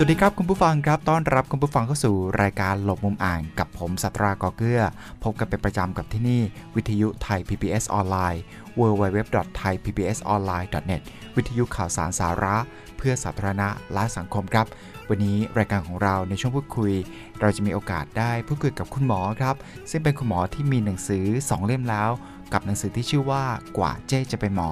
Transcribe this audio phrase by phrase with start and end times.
[0.00, 4.82] สวัสดีครับคุณผู้ฟังครับต้อนรับคุณผู้ฟังเข้าสู่รายการหลบมุมอ่านกับผมสัตรากอเกื้อ
[5.22, 6.42] พบกันเป็นประจำกับที่นี่
[6.76, 8.42] วิทยุไทย PBS ออนไลน์
[8.78, 11.00] www.thaipbsonline.net
[11.36, 12.56] วิทยุข่าวสารสาระ
[12.96, 14.66] เพื่อสาธารณะและสังคมครับ
[15.08, 16.92] วันนี้รายการของเราในช่วงพูดคุย
[17.40, 19.56] เราจะมีโอกาสได้พูดคุยกับคุณหมอครับ
[19.90, 22.10] ซึ่งเป็นคุณหมอที่มีหนังสือ 2 เล่มแล้ว
[22.52, 23.44] กับหนังสือที่ชื่อว่า
[23.78, 24.70] กว่าเจ๊จะเป็นหมอ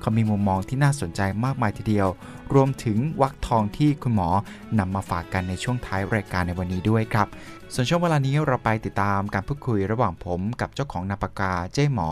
[0.00, 2.08] เขามีมุมมองที่น่าสนใจมากมายทีเดียว
[2.54, 4.28] รวมถึงวักทองที่คุณหมอ
[4.78, 7.26] นำมาฝากกันในช่วงท้ายรายการในวันนี้ด้วยครับ
[7.74, 12.10] ส่วนช่วงเวลานี้เราไปติดตามการพูดคุยระหว่างผมกับเจ้าของนาปากกาเจ้หมอ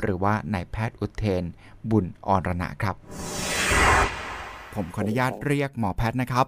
[0.00, 1.44] หรือว่านายแพทย์อุเทน
[1.90, 2.96] บุญอรณะครับ
[4.74, 6.46] ผมขออนุญาตเรียกหมอแพทย์นะครับ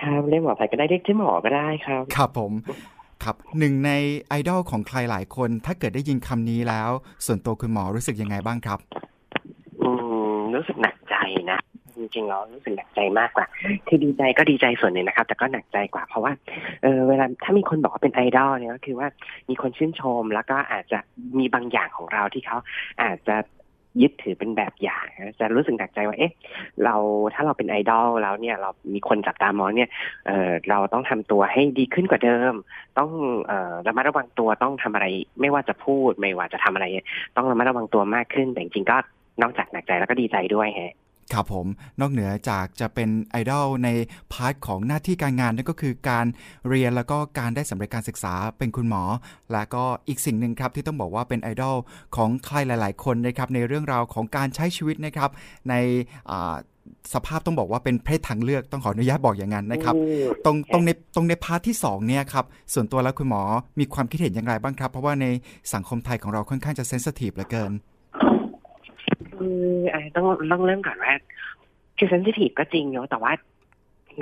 [0.00, 2.52] ครับเรียกหมอแพทย์ก็ได้เรียกเจ๊หมอก็ได้ครับ ครับผม
[3.22, 3.90] ครับหนึ่งใน
[4.28, 6.90] ไอดอลของใครหลายคน ถ้าเกิดได้ยินคำนี้แล้ว
[7.26, 8.78] ส่วนตัวคุณหมอรู้สึกยังไงบ้างครับ
[9.82, 9.90] อื
[10.34, 11.16] มรู้สึกหนักใจ
[11.50, 11.60] นะ
[11.96, 13.46] จริงๆแล้วรู้สึกหนักใจมากกว่า
[13.86, 16.32] คือดีใจก็ดีใจส่วนหนึ่งนะครับ แต่ก็หนักใจกว่า เพราะว่า
[16.82, 19.08] เออเวลาถ้ามีคนบอกว่าเป็นไอดอลเนี่ยก็คือว่า
[19.48, 20.98] มีคนชื่นชมแล้วก็อาจจะ
[21.38, 22.58] มีบางอย่างของเราที่เขา
[23.02, 23.36] อาจจะ
[24.02, 25.06] ยึดถือเป็นแบบอย่าง
[25.40, 26.32] จะรู้สึกหนักใจว่าเอ๊ะ
[26.84, 26.94] เรา
[27.34, 29.90] ถ้าเราเป็นไอดอลแล้วเนี่ยเรามีคนจับตามองเนี่ย
[30.26, 32.54] เออเราต้องทำตัวให้ดีขึ้นกว่าเดิม
[32.98, 33.10] ต้อง
[33.46, 35.06] เอ่อระมัดระวังตัวต้องทำอะไร
[35.40, 36.86] ไม่ว่าจะพูดไม่ว่าจะทำอะไร
[37.36, 38.96] ต้องระมัดระวังตัวมากขึ้นแต่จริงๆก็
[39.42, 40.94] นอกจากหนักใจแล้วก็ดีใจด้วยฮะ
[41.32, 41.66] ครับผม
[42.00, 43.88] นอกเหนือจากจะเป็นไอดอลใน
[44.32, 46.26] part ของหน้าที่การงานนั่นก็คือการ
[46.68, 49.02] เรียนแล้วก็การได้สำเร็จการศึกษาเป็นคุณหมอ
[49.52, 51.76] และก็อีกสิ่งหนึ่งครับที่ต้องบอกว่าเป็นไอดอล
[52.16, 55.30] ของใครหลาย ๆ คนนะครับในเรื่องราวของการใช้ชีวิตนะครับ
[55.70, 55.74] ใน
[57.14, 59.94] สภาพต้องบอกว่าเป็นเพศทางเลือกต้องขออนุญาตบอกอย่างนั้นนะครับ
[60.44, 62.44] ตรงตรงในตรงใน part ที่2เนี่ยครับ
[62.74, 63.42] ส่วนตัวแล้วคุณหมอ
[63.78, 65.26] มีความคิดเห็นอย่างไรบ้างครับ เพราะว่าใน
[65.74, 67.72] สังคมไทยของเราค่อนข้างจะ sensitive เหลือเกิน
[69.44, 69.66] คือ
[70.16, 71.14] ต้องต้องเริ่มก่อนว่า
[71.98, 73.32] คือ sensitive ก็จริงเนาะแต่ว่า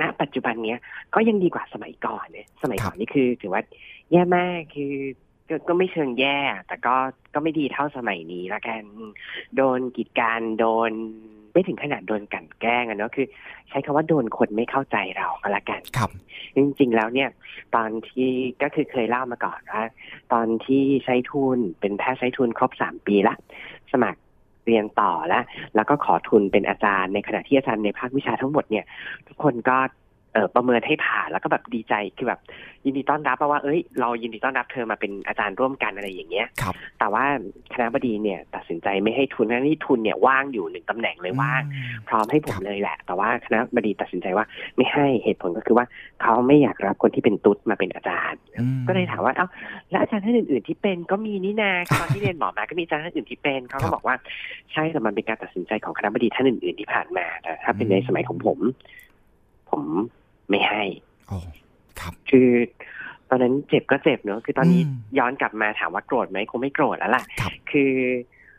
[0.01, 0.79] ณปัจจุบันเนี้ย
[1.15, 3.61] ก็ยังดีกว่าสมัยก่อนเนี่ยสมัยก่อนนี่คือ ถือว่า
[4.11, 4.93] แย่มากคือ
[5.49, 6.95] ก็ก็ไม่เชิงแย่ แต่ก็
[7.33, 8.83] ก็ไม่ดีเท่าสมัยนี้ละกัน
[9.55, 10.91] โดนกีดกันโดน
[11.51, 13.27] ไม่ถึงขนาดโดนกันแกล้งอะเนาะคือ
[13.69, 16.09] ใช้คำว่าโดนคนไม่เข้าใจเราก็แล้วกันครับ
[16.55, 17.29] จริงๆแล้วเนี่ย
[17.75, 18.29] ตอนที่
[18.61, 19.83] ก็คือเคยเล่ามาก่อนว่า
[20.33, 23.35] ตอนที่ใช้ทุนเป็นแพทย์ใช้ทุนครบสามปีละ
[23.91, 24.19] สมัคร
[24.65, 25.43] เรียนต่อแล้ว
[25.75, 28.85] แล้วก็ขอทุนเป็นอาจารย์ในขณะที่อาจารย์ในภาควิชาทั้งหมดเนี่ย
[29.27, 29.77] ทุกคนก็
[30.55, 32.39] ประเมินให้ผ่านแล้วก็แบบดีใจคือแบบ
[32.85, 37.25] ยินดีต้อนรับเพราะว่าเอ้ยเรายินดีต้อนรับเธอมาเป็นอาจารย์ร่วมกันอะไรอย่างเงี้ยครับแต่ว่า
[37.73, 41.61] คณะบดีเนี่ยตัดสินใจไม่ให้ทุนทั้งที่ทุนเนี่ยว่างอยู่หนึ่งตำแหน่งเลยว่าง
[42.07, 44.45] พร้อมให้ผมเลยแหละ แต่ว่าคณะบดีตัดสินใจว่า
[44.75, 45.85] ไม่ให้เหตุผลก็คือว่า
[46.21, 48.41] เขาไม่อยากรับคนที่เป็นตุ๊ดมาเป็นอาจารย์
[48.87, 49.47] ก็เลยถามว่าเอ้า
[49.89, 54.15] แล้วอาจารย์ท่านอื่น ๆ ที่เป็นก็มีนี่นาตอนที่เรียนหมอมาก็มีอาจารย์ท่านอื่นที่เป็นเขาก็บอกว่า
[54.73, 58.59] ใช่แต่มันเป็นการตัดสินใจของคณะบดีท่านอื่น ๆ ที่ผ่านมาแต่ถ้าเป็นในสมัยของผม
[59.71, 59.83] ผม
[60.49, 60.83] ไม่ให้
[61.27, 61.37] โอ้
[61.99, 62.49] ครับคือ
[63.29, 67.91] ตอนนั้นเจ็บก็เจ็บเนอะคือตอนนี้อืมย้อนกลับมาถามว่าโกรธไหมคงไม่โกรธแล้วล่ะครับคือ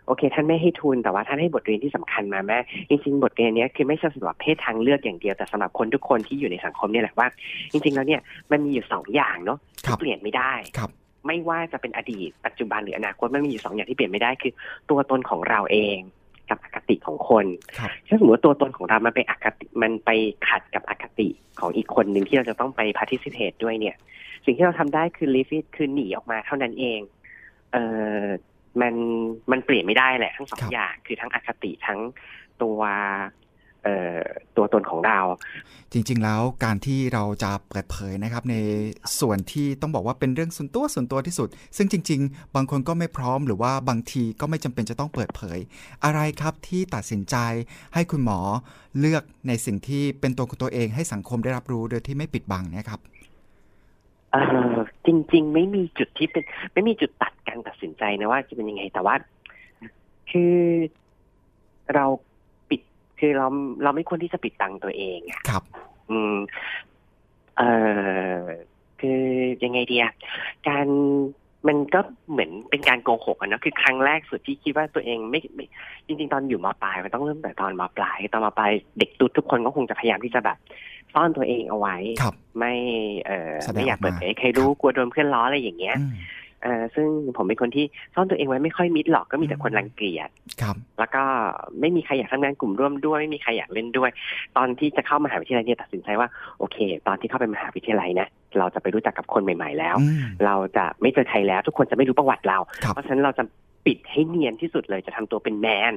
[0.07, 2.59] โอเค ท่านไม่ให้ทุนแต่ว่าท่านให้บทเรียนที่สำคัญมาแม่
[2.89, 7.29] จริงๆ บทเรียนเนี้ยคือไม่ใช่สำหรับเพศทางเลือกอย่างเดียวแต่สำหรับคนทุกคนที่อยู่ในสังคมเนี่ยแหละว่า
[7.71, 8.21] จริง ๆ แล้วเนี่ย
[8.51, 10.91] มันมีอยู่สองอย่างเนาะครัที่บเปลี่ยนไม่ได้ครับ
[11.27, 14.53] ไม่ว่าจะเป็นอดีตปัจจุบันหรืออนาคตมันมีอยู่สองอย่างที่เปลี่ยนไม่ได้คือ
[14.91, 15.99] ตัวตนของเราเอง
[16.51, 17.47] กับอคติของคน
[17.79, 20.11] ครับถ้าสมมติว่าตัวตนของเรามันไปอคติมันไป
[20.49, 21.29] ขัดกับอคติ
[21.61, 23.97] ของอีกคนหนึ่งที่เราจะต้องไป participate ด้วยเนี่ย
[24.45, 27.01] สิ่งที่เราทำได้คือ leave it คือหนีออกมาเท่านั้นเอง
[27.73, 27.77] เอ
[28.23, 28.25] อ
[28.81, 28.95] มัน
[29.51, 32.01] มันเปลี่ยนไม่ได้แหละทั้งสองครับอย่างคือทั้งอคติทั้ง
[32.63, 33.21] ตัวเอ่อ
[34.57, 35.21] ตัวตนของเรา
[35.93, 38.57] จริง ๆ แล้วการที่เราจะเปิดเผยนะครับ ใน
[39.21, 45.59] ส่วนที่ต้องบอกว่าเป็นเรื่องส่วนตัวส่วนตัวที่สุด ซึ่งจริง ๆ บางคนก็ไม่พร้อมหรือว่าบางทีก็ไม่จำเป็นจะต้องเปิดเผย
[46.05, 47.37] อะไรครับที่ตัดสินใจ
[47.95, 48.39] ให้คุณหมอ
[49.01, 53.01] เลือกในสิ่งที่เป็นตัวของตัวเองให้สังคมได้รับรู้โดยที่ไม่ปิดบังเนะครับ
[54.33, 54.37] เอ
[54.75, 59.15] อจริง ๆ ไม่มีจุดที่เป็น ไม่มีจุดตัดการตัดสินใจนะว่าจะเป็นยังไงแต่ว่า
[60.31, 60.55] คือ
[61.95, 62.34] เราปิด
[63.25, 63.49] คือเรา
[63.83, 65.63] เราไม่ควรที่จะปิดตังตัวเองอะครับ
[66.11, 66.37] อืม
[67.59, 67.63] เอ
[68.39, 68.41] อ
[69.01, 69.23] คือ
[69.65, 70.13] ยังไงดีอะ
[70.69, 70.87] การ
[71.69, 72.01] มันก็
[72.31, 75.67] เหมือนเป็นการโกหกอะเนาะคือครั้งแรกสุดที่คิดว่าตัวเองไม่ไม่
[76.07, 80.59] จริง ๆ ตอนอยู่มปลายมันต้องเริ่มแต่ตอนมปลายตอนมปลายเด็กตุ๊ดทุกคนก็คงจะพยายามที่จะแบบ
[81.15, 82.75] ซ่อนตัวเองเอาไว้ครับไม่
[83.27, 86.15] เออแสดงไม่อยากออกมาเปิดเผยให้ใครรู้กลัวโดนเพื่อนล้ออะไรอย่างเงี้ยอืม
[86.65, 87.85] เอ่อซึ่งผมเป็นคนที่
[88.15, 90.29] ซ่อนตัวเองไว้ไม่ค่อยมิดหรอกก็มีแต่คนรังเกียจ
[90.63, 91.23] ครับแล้วก็
[91.81, 94.11] ไม่มีใครอยากทำงานกลุ่มร่วมด้วยไม่มีใครอยากเล่นด้วย
[94.57, 96.29] ตอนที่จะเข้ามหาวิทยาลัยเนี่ยตัดสินใจว่า
[96.59, 96.77] โอเค
[97.07, 98.29] ตอนที่เข้าไปมหาวิทยาลัยนะ
[98.59, 103.45] เราจะไปรู้จักกับคนใหม่ ๆ แล้วอืมเราจะไม่เจอใครแล้ว ทุกคนจะไม่รู้ประวัติเราครับเพราะฉะนั้นเราจะ
[103.87, 105.93] ปิดให้เนียนที่สุดเลยจะทำตัวเป็นแมน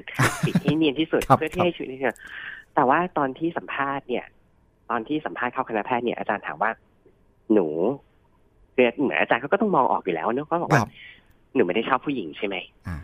[0.46, 2.18] ปิดให้เนียนที่สุดครับเพื่อที่ให้ชีวิตเนี่ย
[2.76, 4.26] แต่ว่าตอนที่สัมภาษณ์เนี่ย
[4.90, 6.72] ตอนที่สัมภาษณ์เข้าคณะแพทย์เนี่ยอาจารย์ถามว่า
[7.54, 7.68] หนู
[8.78, 10.90] คือเหมือนอาจารย์เขาก็ต้องมองออกอยู่แล้วเนอะเขาบอกคว่ารับ
[11.56, 12.56] หนูไม่ได้ชอบผู้หญิงใช่ไหม
[12.88, 12.98] อ่า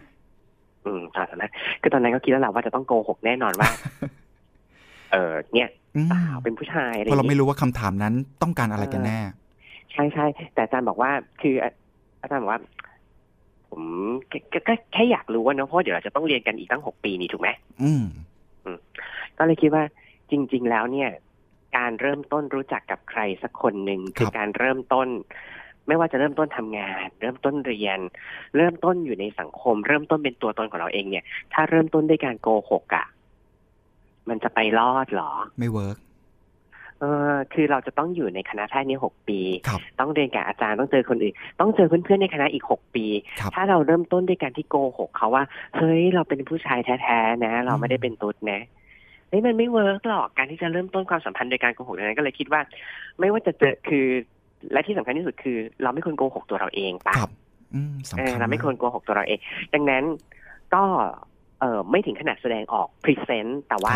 [0.86, 3.70] อืมตอนนั้นคือตอนนั้นก็คิดแล้วแหละว่าจะต้องโกหกแน่นอนว่า
[5.12, 9.20] เออเนี่ยอืมเปล่าเป็นผู้ชายอะไรอเพราะเราย่างไม่เงี้ยรู้ว่าคำถามนั้นต้องการอะไรกันแน่
[9.92, 11.12] ใช่ใช่แต่อาจารย์บอกว่า
[11.42, 11.70] คืออา
[12.22, 12.62] อาจารย์บอกว่า
[13.70, 13.84] ผม
[14.30, 17.50] แค่แค่แค่แค่อยากรู้ว่าเนอะเพราะว่าเดี๋ยวเราจะต้องเรียนกันอีกตั้งหกปีนี่ถูกไหม
[17.82, 18.04] อืม
[19.38, 19.84] ก็เลยคิดว่า
[20.32, 21.10] จริง ๆ แล้วเนี่ย
[21.78, 25.08] การเริ่มต้นรู้จักกับใครสักคนหนึ่งคือการเริ่มต้น
[25.88, 28.00] ไม่ว่าจะเริ่มต้นทำงาน เริ่มต้นเรียน
[28.56, 33.06] เริ่มต้นอยู่ในสังคม เริ่มต้นเป็นตัวตนของเราเองเนี่ย ถ้าเริ่มต้นด้วยการโกหกอะ่ะ
[34.30, 35.98] มันจะไปรอดเหรอ ไม่ work
[37.00, 43.06] เออคือเราจะต้องอยู่ในคณะแพทย์นี้หกปีครับต้องเรียนกับอาจารย์ต้องเจอคนอื่น ต้องเจอเพื่อนๆในคณะอีกหกปี
[43.40, 45.44] ครับถ้าเราเริ่มต้นด้วยการที่โกหกเขาว่า
[45.78, 48.62] เฮ้ยเราเป็นผู้ชายแท้ๆนะ เราไม่ได้เป็นตุ๊ดนะ
[49.30, 52.62] เฮ้ยมันไม่ work หรอกการที่จะเริ่มต้นความสัมพันธ์โดยการโกหกดังนั้นก็เลยคิดว่า
[53.20, 54.08] ไม่ว่าจะเจอคือ
[54.72, 57.32] และที่สำคัญที่สุดคือ เราไม่ควรโกหกตัวเราเองปะครับ
[57.74, 59.40] อืมสำเอคัอญเราไม่ควรกโกหกตัวเราเอง
[59.74, 60.04] ดังนั้น
[60.76, 60.84] ก็
[61.60, 63.96] เออไม่ถึงขนาดแสดงออก present แต่ว่า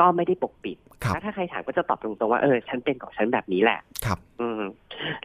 [0.04, 4.62] ็ไม่ได้ปกปิดครับถ้าถ้าใครถามก็จะตอบตรงๆว่าเออฉันเป็นของฉันแบบนี้แหละ ครับ อืม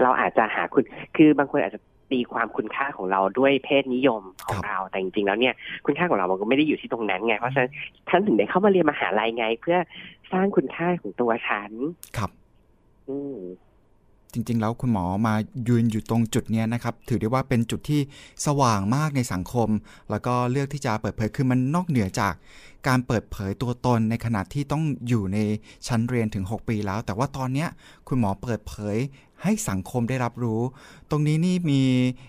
[0.01, 0.83] เราอาจจะหาคุณ
[1.17, 1.81] คือบางคนอาจจะ
[2.11, 5.53] ตีความคุณค่าของเราด้วยเพศนิยมของครับเราแต่จริงๆแล้วเนี่ย
[5.85, 7.71] คุณค่าของเรามันก็ไม่ได้อยู่ที่ตรงนั้นไงเพราะฉะนั้น
[8.09, 9.77] ฉันถึงได้เข้ามาเรียนมหาลัยไง เพื่อ
[10.33, 11.71] สร้างคุณค่าของตัวฉัน
[12.17, 12.29] ครับ
[13.09, 13.37] อืม
[14.33, 15.35] จริง ๆ แล้วคุณหมอมา
[15.67, 18.01] ยืนอยู่ตรงจุดเนี้ยนะครับ ถือได้ว่าเป็นจุดที่
[18.45, 19.69] สว่างมากในสังคม
[20.09, 22.33] แล้วก็เลือกที่จะเปิดเผยคือมันนอกเหนือจาก
[22.87, 25.37] การเปิดเผยตัวตนในขณะที่ต้องอยู่ใน
[25.87, 27.69] ชั้นเรียนถึง 6 ปีแล้ว แต่ว่าตอนเนี้ย
[28.07, 28.97] คุณหมอเปิดเผย
[29.43, 30.61] ให้สังคมได้รับรู้
[31.09, 31.81] ตรงนี้นี่มี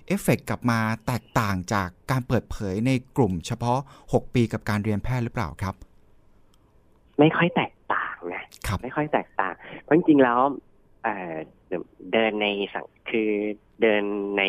[0.07, 5.75] เอฟเฟกต์กลับมาแตกต่างจากการเปิดเผยในกลุ่ม เฉพาะ 6 ปีกับการเรียนแพทย์หรือเปล่าครับ
[7.19, 10.39] ไม่ค่อยแตกต่างนะครับไม่ค่อยแตกต่าง เพราะจริงๆแล้ว
[11.03, 11.33] เอ่อ
[12.13, 13.31] เดินในสังคือ
[13.83, 14.03] เดิน
[14.39, 14.43] ใน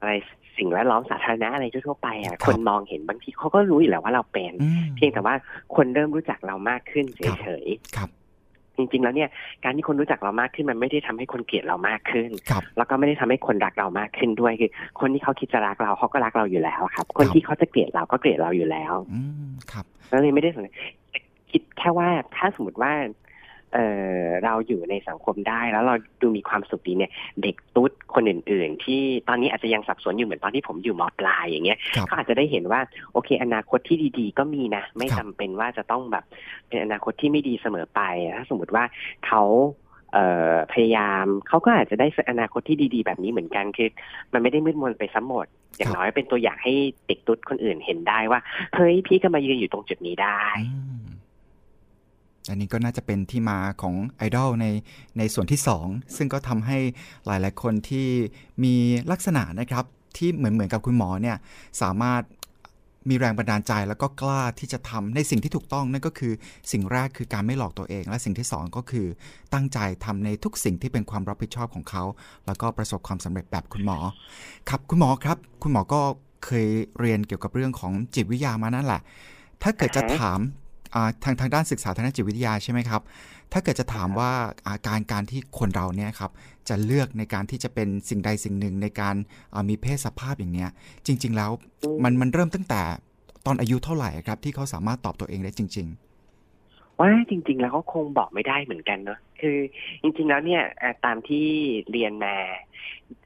[0.00, 0.12] อะไร
[0.58, 5.34] สิ่งแวดล้อมสาธารณะอะไรทั่วๆไปอะครับคนมองเห็นบางทีเขาก็รู้อยู่แล้วว่าเราเป็นอืมเพียงแต่ว่า
[5.76, 7.66] คนเริ่มรู้จักเรามากขึ้นครับเฉย
[7.96, 9.30] ครับๆจริงๆ แล้วเนี่ย
[9.64, 14.70] การที่คนรู้จักเรามากขึ้นมันไม่ได้ทำให้คนเกลียดเรามากขึ้นครับแล้วก็ไม่ได้ทำให้คนรักเรามากขึ้นด้วยคือ
[15.00, 20.68] คนที่เขาคิดจะรักเราเขาก็รักเราอยู่แล้วครับ คนครับที่เขาจะเกลียดเราก็เกลียดเราอยู่แล้ว อืมครับ แล้วเลยไม่ได้สนใจ
[21.10, 21.20] แต่
[21.50, 22.92] คิดแค่ว่าถ้าสมมติว่า
[23.74, 23.78] เอ
[24.22, 27.12] อเราอยู่ในสังคมได้แล้วเราดูมีความสุขดีเนี่ย
[27.42, 32.80] เด็กตุ๊ดคนอื่น ๆ ที่ตอนนี้อาจจะยังสับสนอยู่เหมือนตอนที่ผมอยู่มปลายอย่างเงี้ยครับก็อาจจะได้เห็นว่า
[33.12, 36.24] โอเค อนาคตที่ดีๆ ก็มีนะ ไม่ครัจำบเป็นว่าจะต้องแบบ
[36.68, 38.00] เป็นอนาคตที่ไม่ดีเสมอไป
[38.36, 38.84] ถ้าสมมติว่า
[39.26, 39.42] เขา
[40.12, 43.88] เอ่อพยายามเขาก็อาจจะได้อนาคตที่ดีๆ แบบนี้เหมือนกันคือ
[44.32, 45.46] มันไม่ได้มืดมนไปซะหมด
[45.76, 46.72] อย่างน้อยเป็นตัวอย่างให้
[47.06, 48.40] เด็กตุ๊ดคนอื่นเห็นได้ว่า
[48.74, 50.42] เฮ้ยพี่ก็มายืนอยู่ตรงจุดนี้ได้
[52.50, 54.66] อืมอันนี้ก็น่าจะเป็นที่มาของไอดอลใน
[55.18, 56.78] ในส่วนที่ 2 ซึ่งก็ทำให้
[57.26, 58.08] หลายๆคนที่
[58.64, 58.74] มี
[59.12, 59.84] ลักษณะนะครับ
[60.16, 61.36] ที่เหมือนเหมือนกับคุณหมอเนี่ย
[61.82, 62.22] สามารถ
[63.08, 66.32] มีแรงบันดาลใจแล้วก็กล้าที่จะทำในสิ่งที่ถูกต้องนั่นก็คือ
[66.72, 69.06] สิ่งแรกคือการไม่หลอกตัวเอง และสิ่งที่สองก็คือ
[69.54, 72.04] ตั้งใจทำในทุกสิ่งที่เป็นความรับผิดชอบของเขา
[72.46, 73.98] แล้วก็ประสบความสำเร็จแบบคุณหมอ
[74.68, 76.00] ครับคุณหมอครับ คุณหมอก็
[76.44, 76.66] เคย
[77.00, 79.00] เรียนเกี่ยวกับเรื่องของจิตวิทยามานั่นแหละ
[79.62, 80.59] ถ้าเกิดจะอ่าฮะถามอ่า
[81.24, 83.02] ทางทางด้านศึกษาทางด้านจิตวิทยาใช่ไหมครับ
[83.52, 84.32] ถ้าเกิดจะถามว่า
[84.68, 86.30] อาการการที่คนเราเนี่ยครับ
[86.68, 89.14] จะเลือกในการที่จะเป็นสิ่งใดสิ่งหนึ่งในการ
[89.54, 90.70] อ่ามีเพศสภาพอย่างเนี้ย
[91.06, 91.50] จริง ๆ แล้ว
[92.04, 92.82] มันมันเริ่มตั้งแต่
[93.46, 95.88] ตอนอายุเท่าไหร่ครับ ที่เขาสามารถตอบตัวเองได้จริง
[96.98, 99.58] ว่าจริง ๆ แล้วก็คงบอกไม่ได้เหมือนกันเนาะ คือ
[100.02, 101.46] จริงๆแล้วเนี่ยเอ่อตามที่
[101.90, 102.34] เรียนมา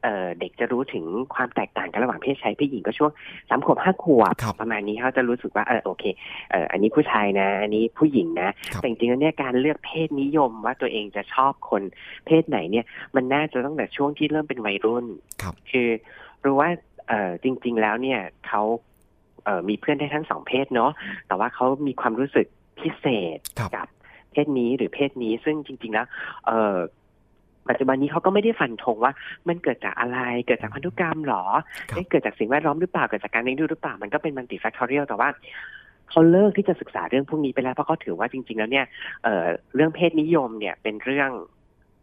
[0.02, 1.04] เอ่อเด็กจะรู้ถึง
[1.34, 3.10] ความแตกต่างกันระหว่างเพศชายเพศหญิงก็ช่วง
[3.48, 6.04] สามขวบห้าขวบครับประมาณนี้เขาจะรู้สึกว่าเออโอเค
[6.50, 11.82] เอออันนี้ผู้ชายนะ อันนี้ผู้หญิงนะครับแต่จริงๆแล้วเนี่ยการเลือกเพศนิยมว่าตัวเองจะชอบคน
[12.26, 15.06] เพศไหนเนี่ย มันน่าจะตั้งแต่ช่วงที่เริ่มเป็นวัยรุ่น
[15.42, 15.88] ครับคือ
[16.44, 16.70] รู้ว่า
[17.08, 18.62] เออจริง ๆ แล้วเนี่ยเขา
[19.44, 20.90] เออมีเพื่อนได้ทั้งสองเพศเนาะ
[21.26, 22.46] แต่ว่าเขามีความรู้สึก
[22.80, 23.06] พิเศ
[23.36, 23.88] ษครับกับ
[24.34, 26.06] เพศนี้หรือเพศนี้ซึ่งจริง ๆ แล้ว
[26.46, 26.76] เออ
[27.68, 29.12] ปัจจุบันนี้เขาก็ไม่ได้ฟันธงว่า
[29.48, 31.44] มันเกิดจากอะไร เกิดจากพันธุกรรมหรอ
[31.90, 35.28] ครับเอ๊ะเกิดจากสิ่งแวดล้อมหรือเปล่า เกิดจากการเลี้ยงดูหรือเปล่า มันก็เป็น multifactorial แต่ว่า
[36.10, 38.86] เขาเลิกที่จะศึกษาเรื่องพวกนี้ไปแล้ว เพราะเขาถือว่าจริง ๆ แล้วเนี่ย
[39.24, 41.30] เออเรื่องเพศนิยมเนี่ยเป็นเรื่อง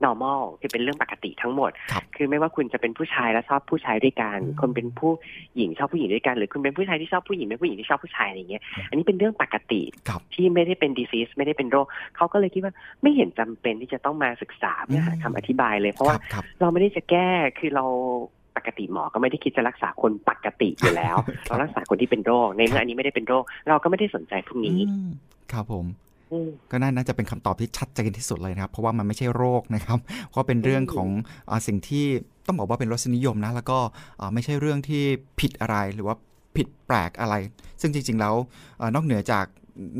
[0.06, 5.12] normal คือเป็นเรื่องปกติทั้งหมดครับคือไม่ว่าคุณจะเป็นผู้ชายแล้วชอบผู้ชายด้วยกันอืมคนเป็นผู้
[5.58, 17.30] หญิงชอบผู้หญิงด้วยกัน หรือคุณเป็นผู้ชายที่ชอบผู้หญิงเป็นผู้หญิงที่ชอบผู้ชายอะไรเงี้ย อันนี้เป็นเรื่องปกติครับที่ไม่ได้เป็น disease ไม่ได้เป็นโรค เขาก็เลยคิดว่าไม่เห็นจำเป็นที่จะต้องมาศึกษาเพื่อหาคำอธิบายเลย เพราะคว่ารับครับเราไม่ได้จะแก้
[17.60, 17.86] คือเรา
[18.58, 21.16] ปกติหมอก็ไม่ได้คิดจะรักษาคนปกติอยู่แล้ว
[21.48, 25.10] เรารักษาคนที่เป็นโรค ในเมื่ออันนี้ไม่ได้เป็นโรค เราก็ไม่ได้สนใจพวกนี้อืม
[25.52, 26.11] ครับผมอืม
[26.72, 31.10] ก็น่าน่าจะเป็นคำตอบที่ชัดเจนที่สุดเลยนะครับ เพราะว่ามันไม่ใช่โรคนะครับเพราะเป็นเรื่องของ
[31.50, 32.06] อาสิ่งที่
[32.48, 33.78] ต้องบอกว่าเป็นรสนิยมนะ แล้วก็
[34.20, 35.04] อ่าไม่ใช่เรื่องที่
[35.40, 36.16] ผิดอะไรหรือว่า
[36.56, 37.36] ผิดแปลกอะไร
[37.82, 38.36] ซึ่งจริง ๆ แล้ว
[38.80, 39.46] อานอกเหนือจาก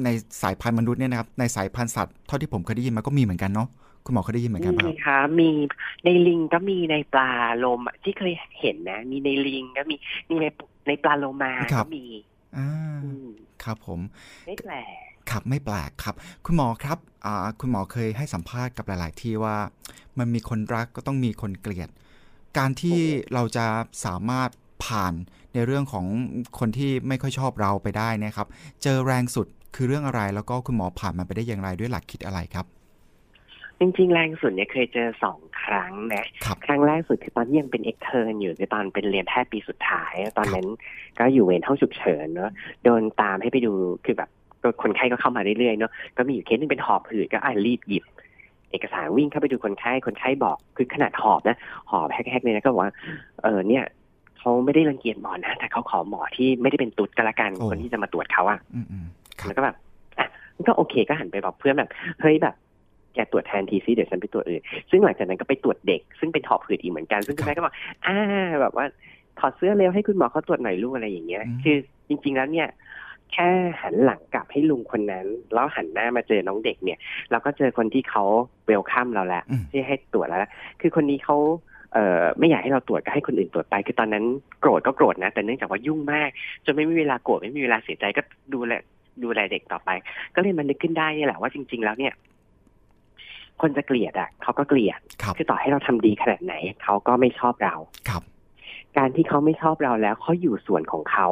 [0.04, 0.10] ใน
[0.42, 3.68] สายพันธุ์มนุษย์เนี่ยนะครับ ในสายพันธุ์สัตว์เท่าที่ผมเคยได้ยินมาก็มีเหมือนกันเนาะ
[4.06, 5.50] คุณหมอเคยได้ยินเหมือนกันไหมคมีรับค่ะมี
[6.04, 9.96] ในลิงก็มีในปลาโลมาที่เคยเห็นนะ มีในลิงก็มี
[10.30, 10.46] มีใน
[10.88, 12.04] ในปลาโลมาครัก็บมี
[12.58, 12.68] อ่า
[13.02, 13.28] อืม
[13.64, 14.00] ครับผม
[14.46, 14.74] ไม่แปล
[15.10, 19.58] ก ครับไม่แปลกครับ คุณหมอครับอ่าคุณหมอเคยให้สัมภาษณ์กับหลาย ๆ ที่ว่า
[20.20, 21.90] มันมีคนรักก็ต้องมีคนเกลียด
[22.58, 23.00] การที่
[23.34, 23.66] เราจะ
[24.06, 24.50] สามารถ
[24.86, 25.14] ผ่าน
[25.54, 26.06] ในเรื่องของ
[26.60, 28.48] คนที่ไม่ค่อยชอบเราไปได้เนะครับ
[28.84, 32.66] เจอแรงสุดคือเรื่องอะไร แล้วก็คุณหมอผ่านมันไปได้อย่างไรด้วยหลักคิดอะไรครับ
[33.80, 40.68] จริงๆ แรงสุดเนี่ยเคยเจอสองครั้งนะครับครั้งแรกสุดคือตอนที่ยังเป็นเอกเทอร์อยู่คือตอนเป็นเรียนแพทย์ปีสุดท้าย ตอนนั้น
[41.20, 42.52] ก็อยู่เวรห้องฉุกเฉินเนอะ
[42.84, 43.74] โดนตามให้ไปดู
[44.06, 44.30] คือแบบ
[44.84, 48.04] คนไข้ก็เข้ามาเรื่อยๆเนอะก็มีอยู่เคสหนึงเป็นหอบหืดก็อ่ารีบหยิบ
[48.72, 51.58] เอกสารวิ่งเข้าไปดูคนไข้คนไข้บอกคือขนาดหอบนะ
[51.90, 52.94] หอบแฮกๆเลยนะก็บอกว่า
[53.44, 53.84] เออเนี่ย
[54.40, 59.06] เขาไม่ได้รังเกียจหมอนะแต่เขาขอหมอที่ไม่ได้เป็นตุ๊ดก็แล้วกันโอ้คนที่จะมาตรวจเขาอะอืมอืม
[59.40, 59.76] ครับแล้วก็แบบ
[60.20, 61.90] อะมันก็โอเคก็หันไปบอกเพื่อนแบบ
[62.22, 62.56] เฮ้ยแบบ
[63.14, 67.74] แกตรวจแทนทีซิเดี๋ยวฉันไปตรวจอื่น ซึ่งหลังจากนั้นก็ไปตรวจเด็ก ซึ่งเป็นหอบหืดอีกเหมือนกัน ซึ่งคุณแม่ก็บอก
[68.06, 68.18] อ่า
[68.62, 68.86] แบบว่า
[69.40, 71.78] ถอดเสื้อเร็วให้คุณหมอเขาตรวจหน่อยลูกอะไรอย่างเงี้ยอืมคือ
[72.08, 72.68] จริง ๆ แล้วเนี่ย
[73.34, 73.50] แค่
[73.82, 77.00] หันหลังกลับให้ลุงคนนั้น แล้วหันหน้ามาเจอน้องเด็กเนี่ย
[77.32, 78.24] เราก็เจอคนที่เขา
[78.66, 80.40] เวลคัมเราแล้วอืมที่ให้ตรวจแล้ว
[80.82, 81.38] คือคนนี้เขา
[81.94, 84.26] เอ่อไม่อยากให้เราตรวจก็ให้คนอื่นตรวจไป คือตอนนั้น
[84.60, 86.30] โกรธก็โกรธนะ แต่เนื่องจากว่ายุ่งมาก
[86.66, 88.22] จนไม่มีเวลาโกรธไม่มีเวลาเสียใจก็
[88.54, 88.74] ดูแล
[89.24, 89.90] ดูแลเด็กต่อไป
[90.36, 92.14] ก็เลยมันนึกขึ้นได้เนี่ยแหละว่าจริง ๆ แล้วเนี่ย
[93.62, 97.76] คนจะเกลียดอะเขาก็เกลียดครับคือต่อให้เราทำดีขนาดไหนเขาก็ไม่ชอบเรา
[98.10, 98.24] ครับ
[98.98, 101.28] การที่เขาไม่ชอบเราแล้วเขาอยู่ส่วนของเขา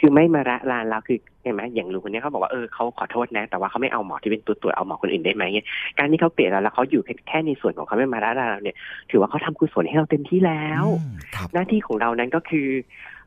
[0.00, 5.66] คือไม่มาระลานเราคือเห็นไหมอย่างลุงคนนี้เขาบอกว่าเออเขาขอโทษนะ แต่ว่าเขาไม่เอาหมอที่เป็นตัวตรวจเอาหมอคนอื่นได้ไหมเนี่ย
[5.98, 8.76] การที่เขาเกลียดเราแล้วเขาอยู่แค่แค่ในส่วนของเขาไม่มาระลานเราเนี่ย
[9.10, 12.68] ถือว่าเขาทำกุศลให้เราเต็มที่แล้วอืมครับหน้าที่ของเรานั้นก็คือ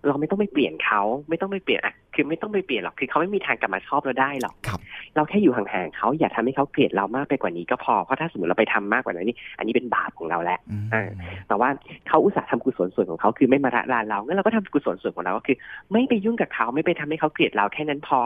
[0.07, 4.79] เราไม่ต้องไปเปลี่ยนเขาไม่ต้องไปเปลี่ยนอะคือไม่ต้องไปเปลี่ยนหรอกคือเขาไม่มีทางกลับมาชอบเราได้หรอกครับ
[5.15, 11.10] เราแค่อยู่ห่างๆเขาอย่าทำให้เขาเกลียดเรามากไปกว่านี้ก็พอเพราะถ้าสมมติเราไปทำมากกว่านั้นนี่อันนี้เป็นบาปของเราแล้วอืมอ่า
[11.48, 11.69] แต่ว่า
[12.07, 15.57] เขาอุตส่าห์ทำกุศลส่วนของเขาคือไม่มาระลานเรางั้นเราก็ทำกุศลส่วนของเราก็คือ
[15.91, 18.19] ไม่ไปยุ่งกับเขาไม่ไปทำให้เขาเกลียดเราแค่นั้นพอ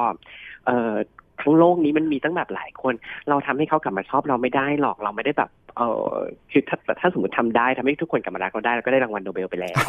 [0.65, 0.93] เอ่อ
[1.41, 2.93] ทั้งโลกนี้มันมีตั้งแบบหลายคน
[3.29, 6.15] เราทำให้เขากลับมาชอบเราไม่ได้หรอกเราไม่ได้แบบเออ
[6.51, 9.87] คือถ้าถ้าสมมติทำได้ทำให้ทุกคนกลับมารักเราได้เราก็ได้รางวัลโนเบลไปแล้ว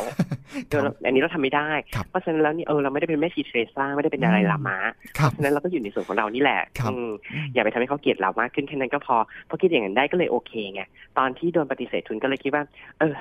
[0.72, 4.78] ครัเราบอันนี้เราทำไม่ได้ครับเพราะฉะนั้นแล้วนี่เออเราไม่ได้เป็นแม่ชีเทรซ่าไม่ได้เป็นอะไรลามา
[5.18, 7.10] ครับฉะนั้นเราก็อยู่ในส่วนของเรานี่แหละครับอืม
[7.52, 9.16] อย่าไปทำให้เขาเกลียดเรามากขึ้นแค่นั้นก็พอ
[9.48, 10.82] พอคิดอย่างนั้นได้ก็เลยโอเคไง
[11.18, 12.62] ตอนที่โดนปฏิเสธทุนก็เลยคิดว่า
[13.00, 13.14] เออ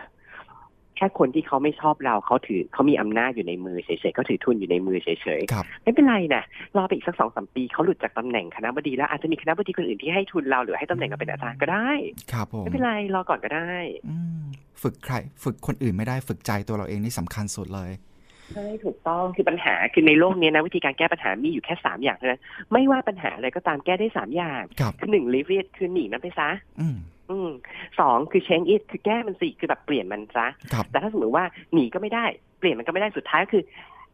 [0.98, 6.44] แค่คนที่เขาไม่ชอบเราเขาถือเขามีอำนาจอยู่ในมือเฉยๆเขาถือทุนอยู่ในมือเฉยครับๆไม่เป็นไรนะ
[6.78, 11.90] รอไปอีกสักสองสามปีเขาหลุดจากตำแหน่งคณะบดีแล้วอาจจะมีคณะบดีคนอื่นที่ให้ทุนเราหรือให้ตำแหน่งเราเป็นอาจารย์ก็ได้
[12.32, 13.72] ครับผมไม่เป็นไรรอก่อนก็ได้
[14.08, 14.42] อืม
[14.82, 17.92] ฝึกใคร ฝึกคนอื่นไม่ได้ฝึกใจตัวเราเองนี่สำคัญสุดเลย
[18.54, 26.50] ใช่ถูกต้องคือปัญหาคือในโลกนี้นะวิธีการแก้ปัญหามีอยู่แค่สามอย่างเท่านั้นไม่ว่าปัญหาอะไรก็ตามแก้ได้สามอย่างครับคือหนึ่ง live it คือหนีมันไปซะ
[27.30, 27.50] อืมอืม
[28.00, 32.26] สองคือ change it คือแก้มันสิคือแบบเปลี่ยนมันซะครับแต่ถ้าสมมติว่าหนีก็ไม่ได้
[32.60, 33.64] เปลี่ยนมันก็ไม่ได้สุดท้ายก็คือ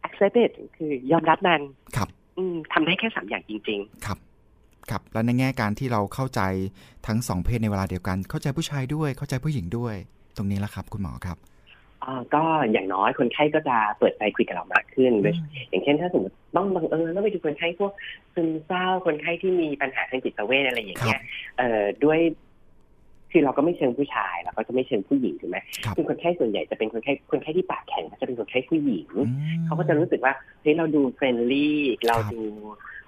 [0.07, 1.61] accept it คือยอมรับมัน
[1.95, 4.17] ครับ อืมทำได้แค่สามอย่างจริงครับ
[4.89, 6.41] ครับแล้วในแง่การที่เราเข้าใจ
[7.07, 9.95] ทั้งสองเพศในเวลาเดียวกัน เข้าใจผู้ชายด้วยเข้าใจผู้หญิงด้วย
[10.37, 15.33] ตรงนี้แหละครับคุณหมอครับๆอ่าก็อย่างน้อยคนไข้ก็จะเปิดใจคุยกับเรามากขึ้นโดย
[15.69, 17.91] อย่างเช่นถ้าสมมติต้องบังเอิญต้องไปดูคนไข้พวก
[18.33, 21.21] ซึมเศร้าคนไข้ที่มีปัญหาทางจิตเวชอะไรอย่างเงี้ย
[21.57, 22.19] เอ่อด้วย
[23.33, 29.21] คือเราก็ไม่เชิงผู้ชายเราก็จะไม่เชิงผู้หญิงถูกไหมครับคือคนไข้ส่วนใหญ่จะเป็นคนไข้คนไข้ที่ปากแข็งก็จะเป็นคนไข้ผู้หญิงอื
[29.59, 32.43] มเขาก็จะรู้สึกว่าเฮ้ยเราดู friendly เราครับดู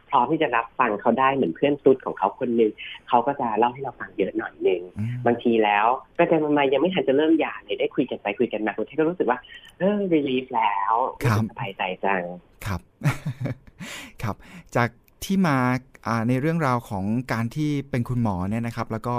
[0.09, 2.71] พร้อมที่จะรับฟังเขาได้เหมือนเพื่อนตุ๊ดของเขาคนหนึ่ง
[3.07, 5.85] เขาก็จะเล่าให้เราฟังเยอะหน่อยหนึ่งอืมบางทีแล้ว
[6.17, 9.39] ก็จะมายังไม่ทันจะเริ่มหย่าเลยได้คุยกันไปคุยกันมาคนไข้ก็รู้สึกว่า
[9.79, 12.23] เออ relief แล้วรู้สึกสบายใจจัง
[12.65, 12.81] ครับ
[14.23, 14.35] ครับ
[14.75, 14.89] จาก
[15.23, 15.57] ที่มา
[16.07, 19.15] อ่าในเรื่องราวของการที่เป็นคุณหมอเนี่ยนะครับ แล้วก็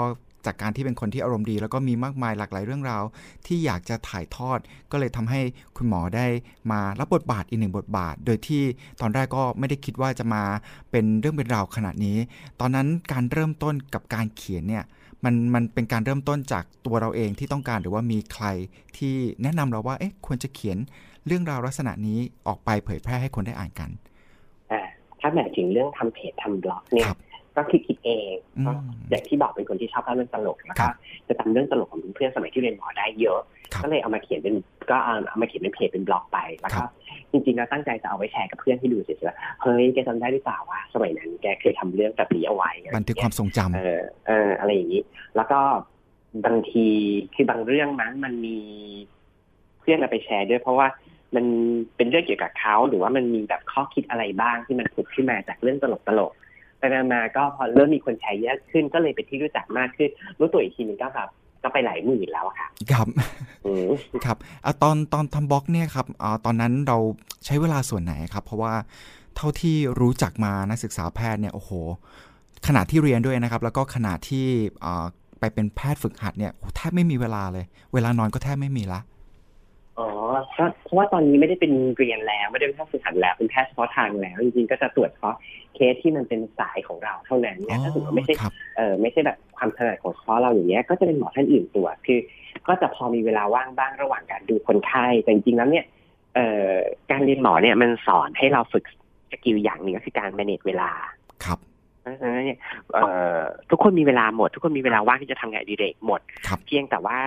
[0.47, 3.03] จากการที่เป็นคนที่อารมณ์ดี แล้วก็มีมากมายหลากหลายเรื่องราว
[3.47, 4.59] ที่อยากจะถ่ายทอด
[4.91, 5.41] ก็เลยทำให้
[5.77, 6.27] คุณหมอได้
[6.71, 8.63] มารับบทบาทอีกหนึ่งบทบาท โดยที่
[9.01, 10.43] ตอนแรกก็ไม่ได้คิดว่าจะมา
[10.91, 12.17] เป็นเรื่องเป็นราวขนาดนี้
[12.59, 14.83] ตอนนั้นการเริ่มต้นกับการเขียนเนี่ย
[15.23, 18.45] มมันมันเป็นการเริ่มต้นจากตัวเราเองที่ต้องการหรือว่ามีใคร
[18.97, 20.77] ที่แนะนำเราว่าเอ๊ะควรจะเขียน
[21.27, 23.89] เรื่องราวลักษณะนี้ออกไปเผยแพร่ให้คนได้อ่านกัน
[24.71, 24.81] อ่า
[25.19, 27.17] ถ้าหมายถึงเรื่องทำเพจทำบล็อกเนี่ยครับ
[27.57, 28.71] ก็คือคิดเองอืมก็
[29.09, 30.93] อย่างที่บอกเป็นคนที่ชอบเล่าเรื่องตลกแล้วครัก็บ
[31.27, 33.39] จะจำเรื่องตลกของเพื่อนๆสมัยที่เรียนหมอได้เยอะ
[33.73, 34.55] ครับก็เลยเอามาเขียนเป็น
[34.89, 36.89] ก็เอาเอามาเขียนเป็นเพจเป็นบล็อกไปแล้วครัก็บ
[37.31, 45.01] จริงๆแล้วตั้งใจจะเอาไว้แชร์กับเพื่อนที่ดูเฉยๆว่าเฮ้ยแกจำได้หรือเปล่าว่าสมัยนั้นแกเคยทำเรื่องแบบนี้เอาไว้อะไรบันทึกความทรงจำเออเอออะไรอย่างนี้
[45.35, 45.59] แล้วก็
[46.45, 46.87] บางที
[47.35, 48.57] คือบางเรื่องนั้นมันมี
[49.79, 50.87] เพื่อนเอาไปแชร์ด้วย เพราะว่า
[51.35, 51.45] มัน
[51.95, 55.85] เป็นเรื่องเกี่ยวกับเขาหรือว่ามันมีแบบข้อคิดอะไรบ้างที่มันผุดขึ้นมาจากเรื่องต
[56.19, 56.46] ลกๆ
[56.79, 61.29] ไปมาๆก็พอเริ่มมีคนแชร์เยอะขึ้นก็เลยเป็นที่รู้จักมากขึ้น รู้ตัวอีกทีนึงก็แบบ
[61.63, 63.07] ก็ไปหลายหมื่นแล้วอะค่ะ ครับ
[63.65, 63.89] อืม
[64.25, 66.97] ครับอะตอนตอนทำบล็อกเนี่ยครับอ่าตอนนั้นเรา
[67.45, 68.73] ใช้เวลาส่วนไหนครับ เพราะว่า
[69.35, 71.71] เท่าที่รู้จักมานักศึกษาแพทย์เนี่ยโอ้โห
[72.67, 74.45] ขนาดที่เรียนด้วยนะครับ แล้วก็ขนาดที่
[74.85, 75.05] อ่า
[75.39, 78.99] ไปเป็นแพทย์ฝึกหัดเนี่ยโอ้แทบไม่มีเวลาเลย เวลานอนก็แทบไม่มีละ
[79.99, 80.07] อ๋อ
[80.57, 85.35] ก็เพราะว่าตอนนี้ไม่ได้เป็นเรียนแล้วไม่ได้เป็นแพทย์ฝึกหัดแล้วเป็นแพทย์เฉพาะทางแล้ว จริงๆก็จะตรวจเฉพาะ
[85.75, 92.19] เคสที่มันเป็นสายของเราเท่านั้นเนี่ยถ้าสมมติว่าไม่ใช่ครับ เออไม่ใช่แบบความถนัดของเฉพาะเราอย่างเงี้ยก็จะเป็นหมอท่านอื่นตรวจคือ
[92.67, 95.85] ก็จะพอมีเวลาว่างบ้างระหว่างการดูคนไข้แต่จริงๆแล้วเนี่ย
[96.35, 96.71] เอ่อ
[97.11, 98.85] การเรียนหมอเนี่ยมันสอนให้เราฝึก
[99.31, 100.91] สกิลอย่างหนึ่งก็คือการ manage เวลา
[101.45, 101.66] ครับเพ
[102.07, 102.59] ราะฉะนั้นเนี่ย
[102.93, 103.03] เอ่
[103.37, 107.19] อทุกคนมีเวลาหมด ทุกคนมีเวลาว่างที่จะทำงานอดิเรกหมดครับเพียงแต่ว่า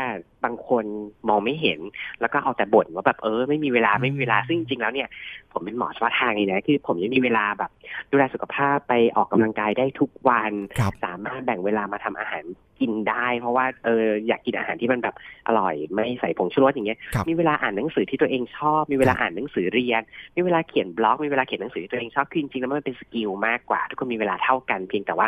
[0.45, 0.85] บางคน
[1.29, 1.81] มองไม่เห็น
[2.21, 5.09] แล้วก็เอาแต่บ่นว่าแบบเออไม่มีเวลาไม่มีเวลาซึ่งจริงๆแล้วเนี่ย
[5.53, 7.71] ผมเป็นหมอเฉพาะทางเลยนะคือผมยังมีเวลาแบบ
[8.11, 12.45] ดูแลสุขภาพไปออกกำลังกายได้ทุกวันครับสามารถแบ่งเวลามาทำอาหาร
[12.81, 15.15] กินได้ เพราะว่าเอออยากกินอาหารที่มันแบบ
[15.49, 20.03] อร่อย ไม่ใส่ผงชูรสอย่างเงี้ยครับมีเวลาอ่านหนังสือที่ตัวเองชอบ มีเวลาอ่านหนังสือเรียน
[20.37, 25.27] มีเวลาเขียนบล็อก มีเวลาเขียนหนังสือที่ตัวเองชอบคือจริงๆแล้วมันเป็น skill มากกว่า ทุกคนมีเวลาเท่ากันเพียงแต่ว่า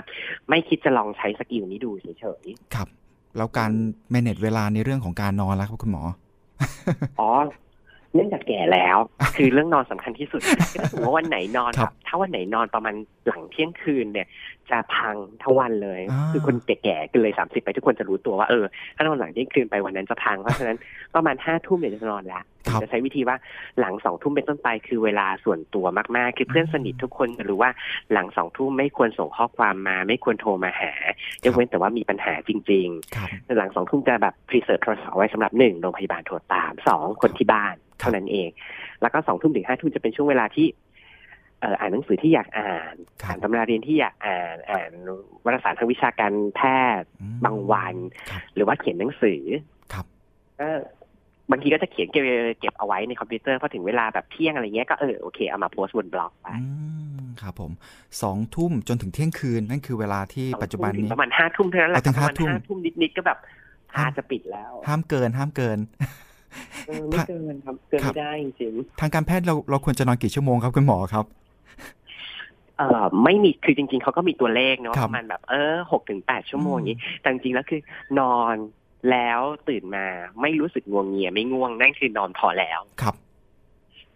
[0.48, 2.06] ไม่คิดจะลองใช้ skill นี้ดูเฉ
[2.42, 2.44] ย
[2.74, 2.88] ครับ
[3.36, 3.70] แล้วการ
[4.14, 7.30] manage เวลาในเรื่องของการนอนแล้วครับคุณหมอๆอ๋อ
[8.14, 8.98] เนื่องจากแก่แล้ว
[9.36, 10.40] คือเรื่องนอนสำคัญที่สุด
[10.78, 12.94] ถ้าสมมติว่าวันไหนนอนครับแบบถ้าวันไหนนอนประมาณ
[13.26, 14.26] หลังเที่ยงคืนเนี่ย
[14.72, 18.64] จะพังทั้งวันเลยอ่าคือคนแก่ๆกันเลยสามสิบไปทุกคนจะรู้ตัวว่าเออ
[18.96, 20.76] ถ้านอนหลังเที่ยงคืนไปวันนั้นจะพัง เพราะฉะนั้น
[21.14, 23.36] ประมาณห้าทุ่มเนี่ยจะนอนละครับจะใช้วิธีว่า
[23.80, 27.70] หลังสองทุ่มเป็นต้นไปคือเวลาส่วนตัวมากๆ คือเพื่อนสนิททุกคนจะรู้ว่า
[28.12, 30.92] หลังสองทุ่มไม่ควรส่งข้อความมา ไม่ควรโทรมาหา
[31.44, 38.48] ยกเว้นแต่ว่ามีปัญหาจริงครับๆหลังสองทุ่มจะแบบ preserve โทรศัพท์เอาไว้สำหรับหนึ่งโรงพยาบาลโทรตามสองคนที่บ้านเท่านั้นเอง
[39.02, 44.90] แล้วก็สองทุ่มถึงห้าทุ่มจะเป็นช่วงเวลาที่เอ่ออ่านหนังสือที่อยากอ่านครับอ่านตำราเรียนที่อยากอ่าน อ่าน
[45.44, 46.60] วารสารทางวิชาการแพ
[47.00, 47.94] ทย์อืมบางวัน
[48.30, 49.42] ครับหรือว่าเขียนหนังสือ
[49.92, 50.06] ครับ
[50.60, 50.68] ก็
[51.50, 52.24] บางทีก็จะเขียนเก็บ
[52.60, 56.66] เก็บเอาไว้ในคอมพิวเตอร์พอถึงเวลาแบบเที่ยงอะไรเงี้ยก็เออโอเคเอามาโพสต์บนบล็อกไปอื
[57.22, 57.72] มครับผม
[58.22, 63.38] สองทุ่มจนถึงเที่ยงคืนนั่นคือเวลาที่ปัจจุบันถึงนี้ประมาณห้าทุ่มเท่านั้นแหละเอาถึงประมาณห้าทุ่มห้าทุ่มนิดๆก็แบบ
[63.92, 65.78] พาห้ามจะปิดแล้ว ห้ามเกินห้ามเกิน
[66.86, 71.41] เออไม่เกินครับเกินครับไม่ได้จริงทางการแพทย์เราเราควรจะนอนกี่ชั่วโมงครับคุณหมอครับๆเออ
[73.24, 77.80] ไม่มีคือจริง ๆเขาก็มีตัวเลขเนาะครัปบระมาณแบบเออหกถึงแปดชั่วโมงอืมอย่างนี้ แต่จริงๆแล้วคือ
[78.20, 78.56] นอน
[79.10, 80.06] แล้วตื่นมา
[80.40, 83.16] ไม่รู้สึกง่วงเงียไม่ง่วงนั่นคือนอนพอแล้วครับ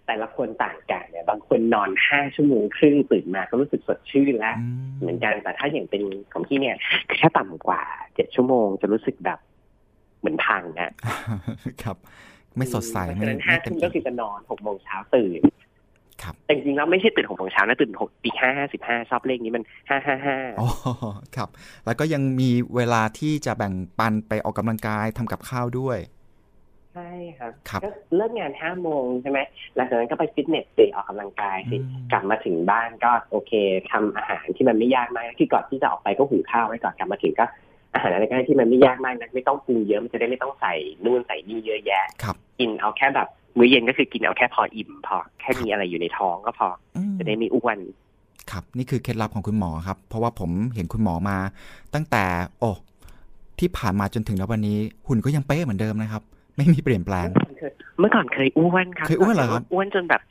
[0.06, 4.66] แต่ละคนต่างกันเนี่ย บางคนนอนห้าชั่วโมงครึ่งตื่นมาก็รู้สึกสดชื่นแล้วอื
[5.00, 6.02] เหมือนกันแต่ถ้าอย่างเป็น
[6.32, 6.76] ของพี่เนี่ย
[7.08, 7.82] คือถ้าต่ำกว่า
[8.14, 9.38] เจ็ดชั่วโมงจะรู้สึกแบบ
[10.18, 10.92] เหมือนพังนะ
[11.82, 11.96] ครับ
[12.56, 15.65] ไม่สดใสเพราะไม่ฉะนั้นไม่ห้าเต็มทุ่มก็คืที่อจะนอนหกโมงเช้าตื่นครับ
[16.46, 20.68] แต่จริงๆแล้วไม่ใช่ตื่นหกโมงเช้านะตื่นหกปีห้าห้าสิบห้าชอบเลขนี้มันห้าห้าห้าอ๋อ
[21.36, 21.48] ครับ
[21.86, 25.98] แล้วก็ยังมีเวลาที่จะแบ่งปันไปออกกำลังกายทำกับข้าวด้วย
[26.94, 29.38] ใช่ครับครับก็เลิกงานห้าโมงใช่ไหม
[29.76, 33.52] หลังจากนั้นก็ไปฟิตเนสสิออกกำลังกายสิอืมกลับมาถึงบ้านก็โอเค
[33.90, 37.46] ทำอาหารที่มันไม่ยากมากคือก่อนที่จะออกไปก็หุงข้าวไว้ก่อนกลับมาถึงก็
[37.94, 40.74] อาหารอะไรก็ได้ที่มันไม่ยากมากนะไม่ต้องปรุงเยอะมันจะได้ไม่ต้องใส่
[41.04, 47.78] นู่นใส่นี่เยอะแยะครับกินเอาแค่แบบ มื้อเย็นก็คือกินเอาแค่พออิ่มพอ แค่มีอะไรอยู่ในท้องก็พออืมจะได้ไม่อ้วน
[48.50, 51.36] ครับ นี่คือเคล็ดลับของคุณหมอครับ เพราะว่าผมเห็นคุณหมอมา
[51.94, 52.24] ตั้งแต่
[52.60, 52.70] โอ้
[53.58, 56.22] ที่ผ่านมาจนถึงแล้ววันนี้ หุ่นก็ยังเป๊ะเหมือนเดิมนะครับ
[56.56, 57.28] ไม่มีเปลี่ยนแปลง
[57.98, 60.22] เมื่อก่อนเคยอ้วนครับเคยอ้วนเหรอครับอ้วนจนแบบ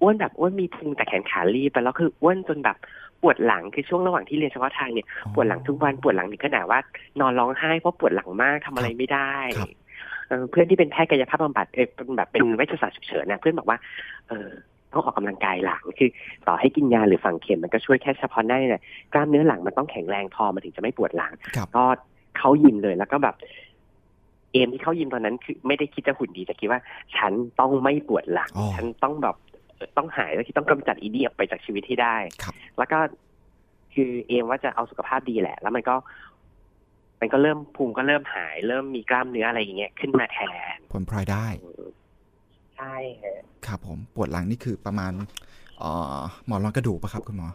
[0.00, 2.76] อ้วนแบบอ้วนมีพุงแต่แขนขาลีบไปแล้วคืออ้วนจนแบบ
[3.22, 6.80] ปวดหลังคือช่วงระหว่างที่เรียนเฉพาะทางเนี่ยปวดหลังทุกวันปวดหลังถึงขนาดว่า
[7.20, 9.68] นอนร้องไห้เพราะปวดหลังมากทำอะไรไม่ได้ครับ
[10.28, 13.78] เอ่อเพื่อนที่เป็นแพทย์กายภาพบำบัดเออเป็นแบบเป็นเวชศาสตร์ฉุกเฉินนะเพื่อนบอกว่า
[14.28, 14.48] เออ
[14.92, 16.10] ต้องออกกำลังกายหลังคือ
[16.46, 18.82] ต่อให้กินยาหรือฝังเข็มมันก็ช่วยแค่เฉพาะหน้าเนี่ย
[19.12, 21.84] กล้ามเนื้อหลังมันต้องแข็งแรงพอมันถึงจะไม่ปวดหลังครับก็
[22.38, 23.34] เข้ายิมเลยแล้วก็แบบ
[24.52, 26.80] เอมที่เข้ายิมตอนนั้นคือไม่ได้คิดจะหุ่นดีแต่คิดว่า
[27.16, 29.36] ฉันต้องไม่ปวดหลังอ๋อฉันต้องแบบ
[29.76, 32.98] เอ่อต้องหายแล้วที่ต้องกำจัดอีเดียออกไปจากชีวิตให้ได้ครับแล้วก็
[33.94, 36.33] คือเอมว่าจะเอาสุขภาพดีแหละ แล้วมันก็ไป
[37.24, 40.38] มันก็เริ่มพุงก็เริ่มหาย เริ่มมีกล้ามเนื้ออะไรอย่างเงี้ยขึ้นมาแท
[40.76, 41.46] นผลพลอยได้
[42.76, 45.12] ใช่ฮะครับผมปวดหลังนี่คือประมาณ
[45.78, 47.48] เอ่อหมอนรองกระดูกปะครับคุณหมอ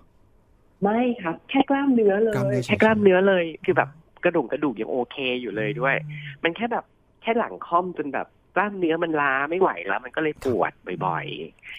[0.83, 3.89] ไม่ครับ แค่กล้ามเนื้อเลยกล้ามเนื้อเฉยๆแค่กล้ามเนื้อเลย คือแบบ
[4.23, 5.95] กระดูกกระดูกยังโอเคอยู่เลยด้วย
[6.43, 6.85] มันแค่แบบ
[7.21, 10.71] แค่หลังค่อมจนแบบ กล้ามเนื้อมันล้าไม่ไหวแล้ว มันก็เลยปวด
[11.05, 11.27] บ่อย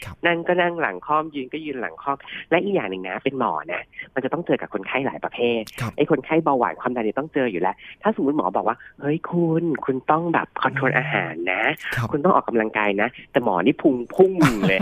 [0.04, 2.16] ครับๆนั่งก็นั่งหลังค่อมยืนก็ยืนหลังค่อม
[2.50, 3.83] และอีกอย่างหนึ่งนะ เป็นหมอนะ
[4.14, 11.62] มันจะต้องเจอกับคนไข้หลายประเภทครับไอ้คนไข้เบาหวานความดันเนี่ยต้องเจออยู่แล้ว ถ้าสมมติหมอบอกว่าเฮ้ยคุณคุณต้องแบบคอนโทรลอาหารนะ
[11.94, 14.33] ครับคุณต้องออกกำลังกายนะ แต่หมอนี่พุงพุ่ง
[14.68, 14.80] เลย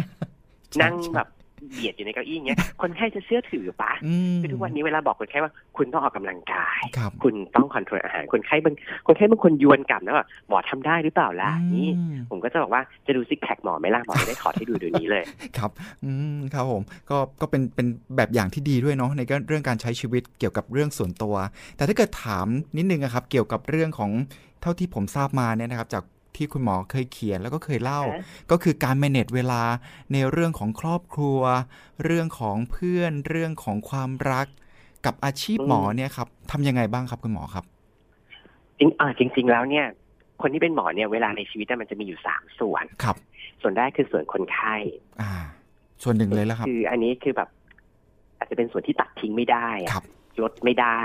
[0.74, 1.28] ใช่นั่งใช่แบบ
[1.66, 8.74] เบียดอยู่ในเก้าอี้อย่างเงี้ย คนไข้จะเชื่อถือปะอืมคือทุกวันนี้เวลาบอกคนไข้ว่า คุณต้องออกกำลังกายครับคุณต้องคอนโทรลอาหาร คนไข้บาง
[9.06, 15.22] คนไข้บางคนยวนกลับนะว่าหมอทำได้หรือเปล่าล่ะนี่อืมผมก็จะบอกว่าจะดูซิกแพคหมอไหมล่ะหมอจะได้ถอดให้ดูเดี๋ยวนี้เลย
[15.58, 15.70] ครับ
[16.04, 21.34] อืมครับผม ก็ก็เป็นเป็นแบบอย่างที่ดีด้วยเนาะในเรื่องการใช้ชีวิตเกี่ยวกับเรื่องส่วนตัว
[21.76, 24.10] แต่ถ้าเกิดถามนิดนึงอะครับ เกี่ยวกับเรื่องของ
[24.62, 26.04] เท่าที่ผมทราบมาเนี่ยนะครับจาก
[26.38, 29.62] ที่คุณหมอเคยเขียนแล้วก็เคยเล่าฮะก็คือการ manage เวลา
[30.12, 31.40] ในเรื่องของครอบครัว
[32.04, 34.46] เรื่องของเพื่อนเรื่องของความรัก
[35.06, 37.64] กับอาชีพหมอเนี่ยครับทำยังไงบ้างครับคุณหมอครับ
[38.78, 39.86] จริงอ่าจริง ๆ แล้วเนี่ย
[40.42, 43.16] คนที่เป็นหมอเนี่ยเวลาในชีวิตเนี่ยมันจะมีอยู่สามส่วนครับ
[43.62, 44.74] ส่วนแรกคือส่วนคนไข้
[45.20, 45.32] อ่า
[46.02, 47.48] ส่วนหนึ่งเลยแล้วครับ คืออันนี้คือแบบ
[48.38, 50.04] อาจจะเป็นส่วนที่ตัดทิ้งไม่ได้อะครับ
[50.42, 51.02] ลดไม่ได้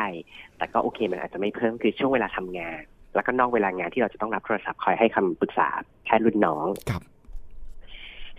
[0.58, 2.82] แต่ก็โอเคมันอาจจะไม่เพิ่มคือช่วงเวลาทำงาน
[3.16, 5.70] แล้วก็นอกเวลางานที่เราจะต้องรับโทรศัพท์คอยให้คำปรึกษา
[6.06, 7.04] แค่รุ่นน้องครับ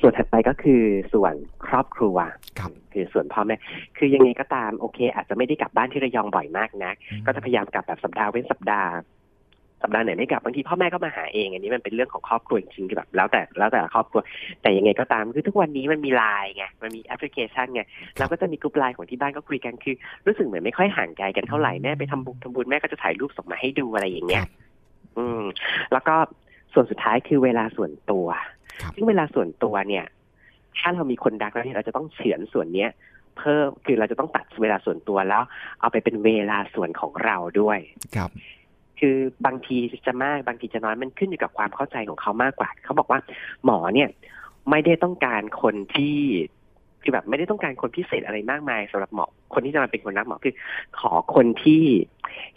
[0.00, 0.82] ส่วนถัดไปก็คือ
[1.12, 1.34] ส่วน
[1.66, 2.16] ครอบครัว
[2.58, 3.56] ครับคือส่วนพ่อแม่
[3.98, 6.92] คือยังไงก็ตามโอเค อาจจะไม่ได้กลับบ้านที่ระยองบ่อยมากนะ
[7.26, 8.90] ก็จะพยายามกลับแบบสัปดาห์เว้นสัปดาห์
[9.82, 14.20] สัปดาห์ไหนไม่กลับบางทีพ่อแม่ก็มาหาเองอันนี้มันเป็นเรื่องของครอบครัวจริงๆคือแบบแล้วแต่แล้วแต่ละครอบครัว
[14.62, 17.82] แต่ยังไงก็ตามคือทุกวันนี้มันมีไลน์ไงมันมีแอปพลิเคชันไง
[18.18, 19.94] เราก็จะมีกลุ่มไลน์ของที่บ้านก็คุยกันคือ
[20.26, 24.63] รู้สึกเหมือนไม่ค่อยห่างไกลกันเท่าไหร่แม่ไปทำบุญทำบุญแม่ก็จะถ่ายรูปส่งมาให้ดูอะไรอย่างเงี้คยรับ
[25.18, 25.42] อืม
[25.92, 26.14] แล้วก็
[26.72, 28.26] ส่วนสุดท้ายคือเวลาส่วนตัว
[28.82, 30.04] ครับซึ่งเวลาส่วนตัวเนี่ย
[30.78, 32.90] ถ้าเรามีคนรักแล้วเนี่ยเราจะต้องเฉือนส่วนเนี้ย
[33.38, 35.42] เพิ่มคือเราจะต้องตัดเวลาส่วนตัวแล้ว
[35.80, 37.78] เอาไปเป็นเวลาส่วนของเราด้วย
[38.16, 38.30] ครับ
[39.00, 43.20] คือบางทีจะมากบางทีจะน้อยมันขึ้นอยู่กับความเข้าใจของเขามากกว่า เขาบอกว่า
[43.64, 44.08] หมอเนี่ย
[44.70, 46.18] ไม่ได้ต้องการคนที่
[47.04, 50.54] คือแบบไม่ได้ต้องการคนพิเศษอะไรมากมายสำหรับหมอคนที่จะมาเป็นคนรักหมอคือ
[51.00, 51.82] ขอคนที่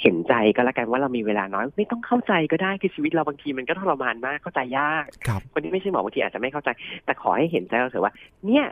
[0.01, 6.69] เห็นใจก็แล้วกันว่าเรามีเวลาน้อย ไม่ต้องเข้าใจก็ได้คือชีวิตเราบางทีมันก็ทรมานมากเข้าใจยากครับคนที่ไม่ใช่หมอบางทีอาจจะไม่เข้าใจ
[7.05, 8.13] แต่ขอให้เห็นใจเราเถอะว่า
[8.47, 8.65] เนี่ย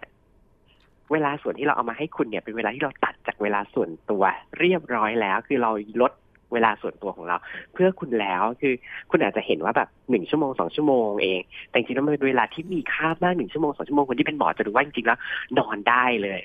[1.11, 4.23] เวลาส่วนที่เราเอามาให้คุณเนี่ยเป็นเวลาที่เราตัดจากเวลาส่วนตัว
[4.59, 6.11] เรียบร้อยแล้ว คือเราลด
[6.53, 7.37] เวลาส่วนตัวของเรา
[7.73, 8.73] เพื่อคุณแล้วคือ
[9.11, 15.17] คุณอาจจะเห็นว่าแบบหนึ่งชั่วโมงสองชั่วโมงเอง แต่จริงแล้วมันเป็นเวลาที่มีค่ามากหนึ่งชั่วโมงสองชั่วโมงคนที่เป็นหมอจะรู้ว่าจริงๆแล้ว
[15.59, 16.41] นอนได้เลย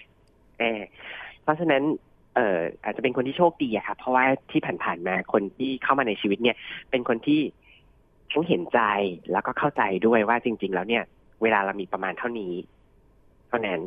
[0.58, 0.80] เออ
[1.42, 1.82] เพราะฉะนั้น
[2.34, 6.56] เอ่ออาจจะเป็นคนที่โชคดีอะครับเพราะว่าที่ผ่านๆมาคนที่เข้ามาในชีวิตเนี่ย
[6.90, 7.40] เป็นคนที่
[8.32, 8.80] ทั้งเห็นใจ
[9.32, 11.04] แล้วก็เข้าใจด้วยว่าจริง ๆ แล้วเนี่ย
[11.42, 12.52] เวลาเรามีประมาณเท่านี้
[13.48, 13.80] เท่านั้น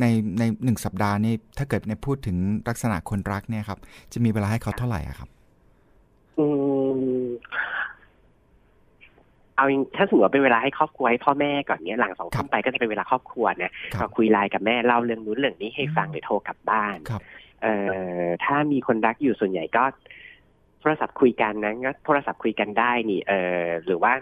[0.00, 0.04] ใน
[0.38, 2.36] ในหนึ่งสัปดาห์นี่ถ้าเกิดในพูดถึง
[2.68, 3.78] ลักษณะคนรักเนี่ยครับ
[4.12, 5.28] จะมีเวลาให้เขาเท่าไหร่อะครับ
[6.38, 6.46] อื
[7.22, 7.28] ม
[9.56, 17.22] เอาจริงถ้าสมมติว่าเป็นเวลาให้ครอบครัวให้พ่อแม่ก่อนเนี้ยหลังสองครัทุ่บมไปก็จะเป็นเวลาครอบครัวนะครับก็คุยไลน์กับแม่เล่าเรื่องนู้นเรื่องนี้ให้ฟังอืมหรือโทรกลับบ้านครับ
[17.62, 17.74] เอ่
[18.24, 19.84] อถ้ามีคนรักอยู่ส่วนใหญ่ก็
[20.80, 24.12] โทรศัพท์คุยกันนะก็โทรศัพท์คุยกันได้นี่ เออหรือว่า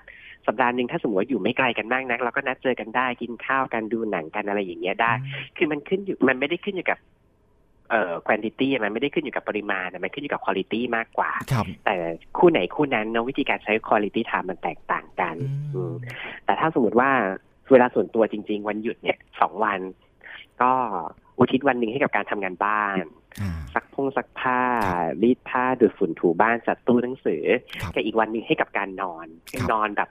[0.47, 5.13] สัปดาห์หนึ่งถ้าสมมติว่าอยู่ไม่ไกลกันมากนักเราก็นัดเจอกันได้กินข้าวกันดูหนังกันอะไรอย่างเงี้ยได้
[5.57, 6.99] คือมันขึ้นอยู่มันไม่ได้ขึ้นอยู่กับ
[7.91, 11.95] เอ่อ quantity มันไม่ได้ขึ้นอยู่กับปริมาณแต่มันขึ้นอยู่กับ quality มากกว่าครับแต่
[12.37, 15.37] คู่ไหนคู่นั้นนะวิธีการใช้ quality time มันแตกต่างกัน
[15.75, 15.95] อือืมม
[16.45, 17.11] แต่ถ้าสมมติว่า
[17.71, 19.81] เวลาส่วนตัวจริง ๆ วันหยุดเนี่ยสองวัน
[20.63, 20.73] ก็
[21.39, 23.05] อุทิศวันหนึ่งให้กับการทำงานบ้าน
[23.41, 27.45] อ่าซักพงซักผ้าครับรีดผ้าดูดฝุ่นถูบ้านจัดตู้หนังสือ
[27.81, 30.09] ครับกับอีกวันหนึ่งให้กับการนอนครับนอนแบบ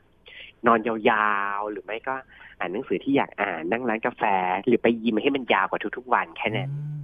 [0.68, 2.16] นอนยาวๆ หรือไม่ก็
[2.60, 4.24] อ่านหนังสือที่อยากอ่านนั่งร้านกาแฟ
[4.68, 7.00] หรือไปยิมให้มันยาวกว่าทุกๆวันแค่นั้นอืม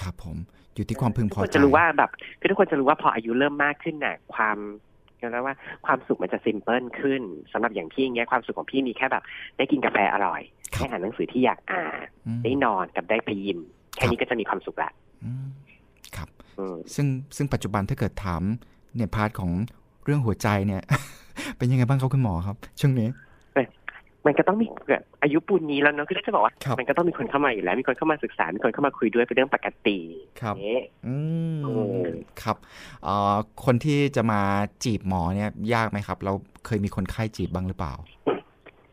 [0.00, 0.36] ครับผม
[0.74, 4.58] อยู่ที่ความพึงพอใจ ทุกคนจะรู้ว่าแบบคือทุกคนจะรู้ว่าพออายุเริ่มมากขึ้นน่ะ ความ
[5.18, 5.54] เรียกได้ว่า
[5.86, 9.22] ความสุขมันจะ simple ขึ้นสำหรับอย่างพี่อย่างเงี้ยความสุขของพี่มีแค่แบบ
[9.56, 10.40] ได้กินกาแฟอร่อย
[10.74, 13.58] ครับได้อ่านหนังสือที่อยากอ่านอืมได้นอนกับได้ไปยิม
[13.96, 14.90] แค่นี้ก็จะมีความสุขละ
[15.24, 15.46] อืม
[16.16, 17.06] ครับอืมซึ่ง
[17.36, 18.42] ซึ่งปัจจุบันถ้าเกิดถาม
[18.96, 19.50] เนี่ย part ของ
[20.04, 20.82] เรื่องหัวใจเนี่ย
[21.58, 23.08] เป็นยังไงบ้างครับคุณหมอครับ ช่วงนี้
[24.26, 29.98] มันก็ต้องมีแบบอายุปูนนี้แล้วเนอะคือถ้าจะบอกว่าครับมันก็ต้องมีคนเข้ามาอยู่แล้ว มีคนเข้ามาศึกษา มีคนเข้ามาคุยด้วยเป็นเรื่องปกติ
[30.40, 31.16] ครับเอ๊ะอื
[31.58, 31.72] มอื
[32.08, 32.10] ม
[32.42, 32.56] ครับ
[33.04, 34.40] เอ่อคนที่จะมา
[34.84, 36.32] จีบหมอเนี่ย ยากไหมครับ เรา
[36.66, 37.94] เคยมีคนไข้จีบบ้างหรือเปล่า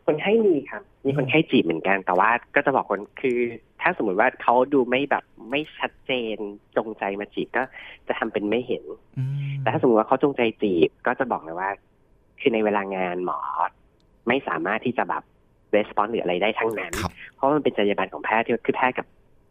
[0.06, 3.38] คนไข้มีครับ มีคนไข้จีบเหมือนกันแต่ว่าก็จะบอกคนคือ
[3.80, 6.36] ถ้าสมมติว่าเขาดูไม่แบบไม่ชัดเจน
[6.76, 7.62] จงใจมาจีบก็
[8.08, 8.84] จะทำเป็นไม่เห็น
[9.18, 11.70] อืมแต่ถ้าสมมติว่าเขาจงใจจีบก็จะบอกเลยว่า
[12.46, 13.38] คือในเวลางานหมอ
[14.28, 15.22] ไม่สามารถที่จะแบบ
[15.74, 19.06] รีสปอนหรืออะไรได้ทั้งนั้นครับเพราะมันเป็นจรรยาบรรณของแพทย์ที่คือแพทย์กับ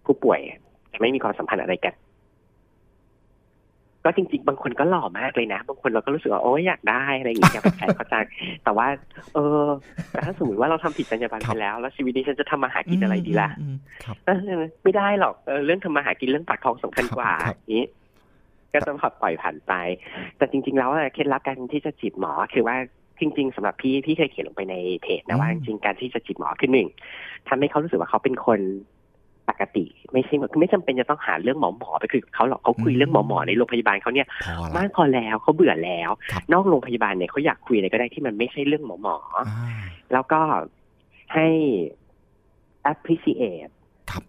[0.05, 0.39] ผู้ป่วย
[0.93, 1.93] จะไม่มีความสัมพันธ์อะไรกัน
[4.03, 8.25] ก็จริง ๆ บางคนก็หล่อมากเลยนะ บางคนเราก็รู้สึกว่าโอ้ยอยากได้อะไรอย่างเงี้ยอยากเป็นแฟนเขาจัง
[8.63, 8.87] แต่ว่า
[9.33, 9.65] เออ
[10.11, 14.29] แต่ถ้าสมมติว่าเราทำผิดจรรยาบรรณครัไปบแล้ว แล้วชีวิตนี้ฉันจะทำมาหากินอะไรดีล่ะอืมครับเอ
[14.59, 17.85] อไม่ได้หรอกเออเรื่องทำมาหากินเรื่องปากท้องสำคัญกว่าครับอย่างนี้
[18.73, 19.73] ก็จะปล่อยผ่านไป
[20.37, 22.75] แต่จริง ๆ แล้วอะเคล็ดลับการที่จะจีบหมอคือว่า
[23.19, 26.87] จริง ๆสำหรับพี่พี่เคยเขียนลงไปในเพจนะว่าจริงๆการที่จะจีบหมอคือหนึ่ง
[27.47, 28.59] ทำให้เขารู้สึกว่าเขาเป็นคน
[29.49, 39.45] ปกติ ไม่ใช่คือไม่จำเป็นจะต้องหาเรื่องหมอหมอไปคุยกับเขาหรอกเขาคุยเรื่องหมอหมอในโรงพยาบาลเขาเนี่ยพอละมากพอแล้วเขาเบื่อแล้วครับนอกโรงพยาบาลเนี่ยเขาอยากคุยอะไรก็ได้ที่มันไม่ใช่เรื่องหมอหมออ่า
[40.13, 40.41] แล้วก็
[41.33, 41.47] ให้
[42.91, 43.73] appreciate ครับ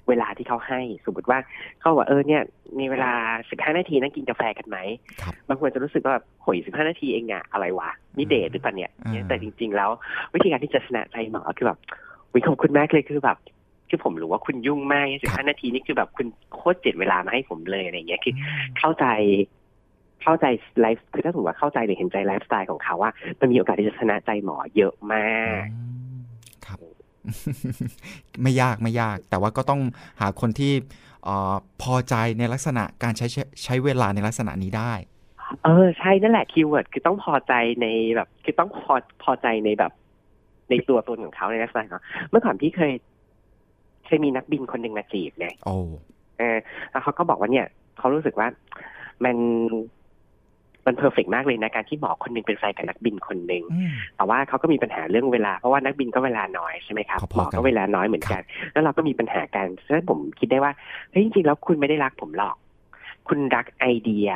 [0.09, 1.39] เวลาที่เขาให้สมมติว่า
[1.81, 2.43] เขาบอกว่าเออเนี่ย
[2.79, 3.13] มีเวลา
[3.51, 4.79] สิบห้านาทีนั่งกินกาแฟกันไหม
[5.21, 9.91] ครับบางคนจะรู้สึกว่าแบบโหยสิบห้านาทีเองอะอะไรวะนี่เดทหรือเปล่าเนี่ยอ่าเนี่ยแต่จริง ๆ แล้ว
[10.35, 11.79] วิธีการที่จะชนะใจหมอคือแบบ
[12.33, 13.39] วิขอบคุณมากเลยคือแบบ
[13.89, 18.35] คือผมรู้ว่าคุณยุ่งมากสิบห้านาทีนี่คือแบบคุณโคตรเจ็ดเวลามาให้ผมเลยอะไรอย่างเงี้ยคือ
[18.79, 19.07] เข้าใจ
[20.23, 20.47] เข้าใจ
[20.81, 25.96] ไลฟ์คือถ้าสมมติว่าเข้าใจหรือเห็นใจไลฟ์สไตล์ของเขาว่ามันมีโอกาสที่จะชนะใจหมอเยอะมากอืมครับ
[28.43, 29.81] ไม่ยากไม่ยาก แต่ว่าก็ต้อง
[30.21, 30.73] หาคนที่
[31.25, 34.93] เออพอใจในลักษณะการใช้ใช้ใช้เวลาในลักษณะนี้ได้
[35.65, 37.87] เออใช่นั่นแหละ keyword คือต้องพอใจใน
[38.17, 39.93] แบบคือต้องพอพอใจในแบบ
[40.71, 42.93] ในตัวตนของเขาในลักษณะของเขาเมื่อก่อนพี่เคย
[44.07, 45.77] เคยมีนักบินคนหนึ่งมาจีบไงโอ้
[46.39, 46.59] เออ
[46.91, 47.67] แล้วเขาก็บอกว่าเนี่ย
[47.99, 48.49] เขารู้สึกว่า
[49.25, 49.37] มัน
[50.87, 60.73] มัน perfect มากเลยนะการที่หมอคนหนึ่งเป็นแฟนกับนักบินคนหนึ่งอืมแต่ว่าเขาก็มีปัญหาเรื่องเวลาเพราะว่านักบินก็เวลาน้อยใช่ไหมครับพอๆหมอกัก็นเวลาน้อยเหมือนกัน แล้วเราก็มีปัญหากันฉะนั้นผมคิดได้ว่า
[61.11, 62.57] เฮ้ยจริงๆแล้วคุณไม่ได้รักผมหรอก
[63.29, 64.31] คุณรักไอเดีย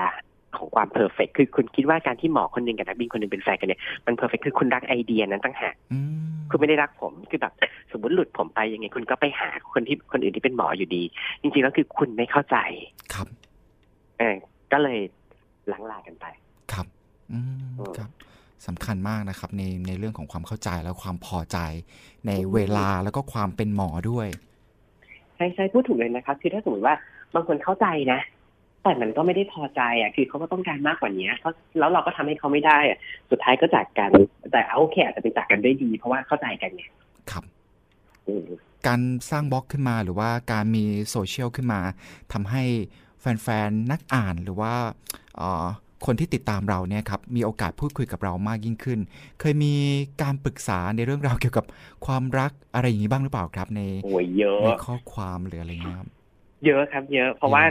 [0.56, 7.52] ของความ perfect คือคุณคิดว่าการที่หมอคนหนึ่งกับนักบินคนหนึ่งเป็นแฟนกันเนี่ยมัน perfect คือคุณรักไอเดียนั้นต่างหากอืมคุณไม่ได้รักผมคือแบบ
[7.92, 11.02] สมมติหลุดผมไปยังไง คุณก็ไปหาคนที่คนอื่นที่เป็นหมออยู่ดี
[11.40, 12.56] จริงๆแล้วคือคุณไม่เข้าใจ
[13.14, 13.26] ครับ
[14.18, 14.36] เออ
[14.72, 14.98] ก็เลย
[15.72, 16.39] ร้างลากันไปครับ
[17.32, 17.44] อืม
[17.78, 18.10] อืมครับ
[18.66, 21.58] สำคัญมากนะครับในในเรื่องของความเข้าใจและความพอใจ
[22.26, 24.28] ในเวลาแล้วก็ความเป็นหมอด้วย
[25.36, 26.94] ใช่ใช่พูดถูกเลยนะครับคือถ้าสมมติว่า
[27.34, 28.20] บางคนเข้าใจนะ
[28.82, 32.98] แต่มันก็ไม่ได้พอใจอะคือเขาก็ต้องการมากกว่านี้เขาแล้วเราก็ทำให้เขาไม่ได้อะ
[33.30, 34.10] สุดท้ายก็จากกัน
[34.52, 36.84] แต่เอาโอเคอาจจะเป็นจากกันด้วยดี เพราะว่าเข้าใจกันไง
[37.30, 37.44] ครับ
[38.28, 38.46] อืม
[38.86, 41.80] การสร้างบล็อกขึ้นมาหรือว่าการมีโซเชียลขึ้นมา
[42.32, 42.62] ทำให้
[43.20, 44.74] แฟนๆนักอ่านหรือว่า
[45.36, 45.66] เอ่อ
[46.06, 48.98] คนที่ติดตามเราเนี่ยครับมีโอกาสพูดคุยกับเรามากยิ่งขึ้น
[49.40, 49.74] เคยมี
[50.22, 51.64] การปรึกษาในเรื่องราวเกี่ยวกับ
[52.06, 56.08] ความรักอะไรอย่างนี้บ้างหรือเปล่าครับ ในโอ้ยเยอะในข้อความหรืออะไรเงี้ยครับ
[56.66, 57.64] เยอะครับ เยอะ เพราะว่า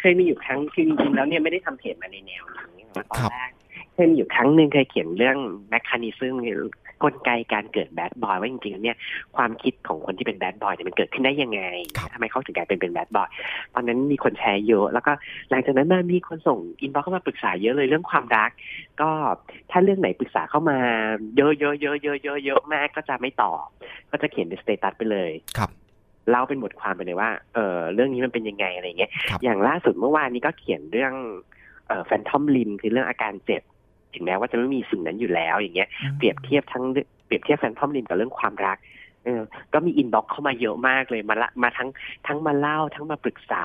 [0.00, 2.42] เคยมีอยู่ครั้งคือจริงๆแล้วเนี่ยไม่ได้ทำเพจมาในแนว
[2.76, 3.50] นี้ตอนแรก
[3.94, 5.36] เคยมีอยู่ครั้งหนึ่งเคยเขียนเรื่อง
[5.68, 6.34] mechanism
[7.04, 8.98] กลไกการเกิด bad boy ว่าจริงๆแล้วเนี่ย
[9.36, 11.60] ความคิดของคนที่เป็น bad boy เนี่ยมันเกิดขึ้นได้ยังไง
[11.96, 13.28] ครับทำไมเขาถึงกลายเป็นเป็น bad boy
[13.74, 15.12] ตอนนั้นมีคนแชร์เยอะ แล้วก็
[15.50, 18.50] หลังจากนั้นมามีคนส่ง inbox เข้ามาปรึกษาเยอะเลยเรื่องความรัก
[19.00, 19.10] ก็
[19.70, 20.78] ถ้าเรื่องไหนปรึกษาเข้ามา
[21.36, 23.64] เยอะๆเยอะๆเยอะๆเยอะๆเยอะมากก็จะไม่ตอบ
[24.10, 25.70] ก็จะเขียนเป็น status ไปเลยครับ
[26.30, 31.12] เล่าเป็นบทความไปเลยว่า เออเรื่องนี้มันเป็นยังไงอะไรเงี้ยครับอย่างล่าสุดเมื่อวานนี้ก็เขียนเรื่อง
[31.88, 33.62] เอ่อ phantom limb คือเรื่องอาการเจ็บ
[34.14, 38.78] ถึงแม้ว่าจะไม่มีสิ่งนั้นอยู่แล้วอย่างเงี้ยเปรียบเทียบทั้งเรื่องเปรียบเทียบ phantom limb กับเรื่องความรัก
[39.24, 41.88] เออก็มี inbox เข้ามาเยอะมากเลยมาละมาทั้ง
[42.26, 43.64] ทั้งมาเล่าทั้งมาปรึกษา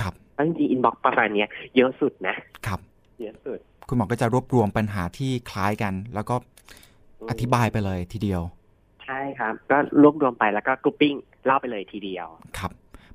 [0.00, 2.36] ครับแล้วจริงๆอินบ็อกประมาณเนี้ยเยอะสุดนะ
[2.66, 2.80] ครับ
[3.20, 3.58] เยอะสุด
[3.88, 6.34] คุณหมอก็จะรวบรวมปัญหาที่คล้ายกัน แล้วก็
[7.20, 8.42] อืมอธิบายไปเลยทีเดียว
[9.04, 11.14] ใช่ครับ ก็รวบรวมไปแล้วก็ grouping
[11.46, 12.26] เล่าไปเลยทีเดียว
[12.58, 12.70] ครับ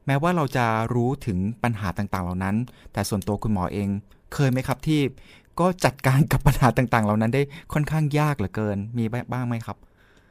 [0.05, 2.55] แม้ว่าเราจะรู้ถึงปัญหาต่างๆ เหล่านั้น
[2.93, 3.89] แต่ส่วนตัวคุณหมอเอง
[4.33, 4.99] เคยไหมครับที่
[5.59, 7.41] ก็จัดการกับปัญหาต่าง ๆ เหล่านั้นได้
[7.73, 9.77] ค่อนข้างยากเหลือเกิน มีบ้างไหมครับ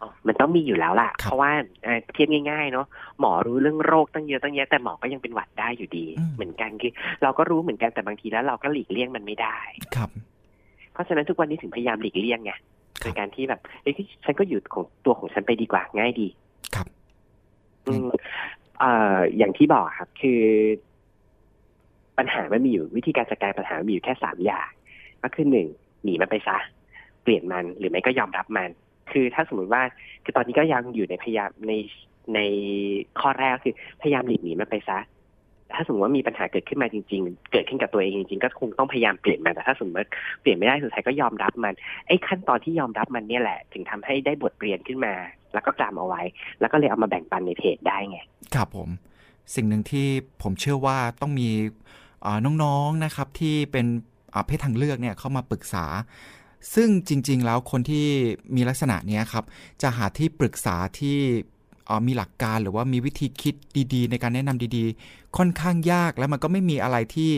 [0.00, 1.50] อ๋อมันต้องมีอยู่แล้วล่ะครับเพราะว่า
[1.84, 2.86] เอ่อเทียบง่ายๆเนาะ
[3.20, 9.58] หมอรู้เรื่องโรคตั้งเยอะตั้งแยะแต่หมอก็ยังเป็นหวัดได้อยู่ดีอืมเหมือนกันคือ เราก็รู้เหมือนกันแต่บางทีแล้วเราก็หลีกเลี่ยงมันไม่ได้
[9.96, 10.10] ครับ
[10.92, 12.52] เพราะฉะนั้นทุกวันนี้ถึงพยายามหลีกเลี่ยงไง
[13.02, 16.28] ครับโดยการที่แบบเอ้ยฉันก็อยู่ของตัวของฉันไปดีกว่าง่ายดี
[16.74, 16.86] ครับ
[17.86, 18.08] อืม
[18.80, 20.40] เอ่ออย่างที่บอกครับ คือ
[22.18, 24.70] ปัญหามันมีอยู่วิธีการจัดการปัญหามันมีอยู่แค่สามอย่าง
[25.24, 25.66] ก็คือหนึ่ง
[26.04, 26.58] หนีมันไปซะ
[27.22, 28.70] เปลี่ยนมันหรือไม่ก็ยอมรับมัน
[29.12, 29.82] คือถ้าสมมติว่า
[30.24, 31.72] คือตอนนี้ก็ยังอยู่ในพยายามใน
[32.34, 32.40] ใน
[33.20, 34.98] ข้อแรกคือพยายามหลีกหนีมันไปซะ
[35.74, 40.10] ถ้าสมมติว่ามีปัญหาเกิดขึ้นมาจริง ๆ เกิดขึ้นกับตัวเองจริงๆ ก็คงต้องพยายามเปลี่ยนมันแต่ถ้าสมมติ
[40.40, 41.74] เปลี่ยนไม่ได้สุดท้ายก็ยอมรับมัน
[42.06, 45.14] ไอ้ขั้นตอนที่ยอมรับมันเนี่ยแหละ ถึงทำให้ได้บทเรียนขึ้นมา
[45.52, 46.22] แล้วก็จำเอาไว้
[46.60, 48.18] แล้วก็เลยเอามาแบ่งปันในเพจได้ไง
[48.54, 48.88] ครับผม
[49.54, 50.06] สิ่งหนึ่งที่
[50.42, 51.48] ผมเชื่อว่าต้องมี
[52.62, 53.86] น้องๆนะครับที่เป็น
[54.46, 55.84] เพศทางเลือกเนี่ยเข้ามาปรึกษา
[56.74, 58.06] ซึ่งจริง ๆ แล้วคนที่
[58.56, 59.44] มีลักษณะนี้ครับ
[59.82, 61.18] จะหาที่ปรึกษาที่
[62.06, 63.54] มีหลักการหรือว่ามีวิธีคิด
[63.94, 67.30] ดีๆ ในการแนะนำดีๆ ค่อนข้างยากแล้วมันก็ไม่มีอะไรที่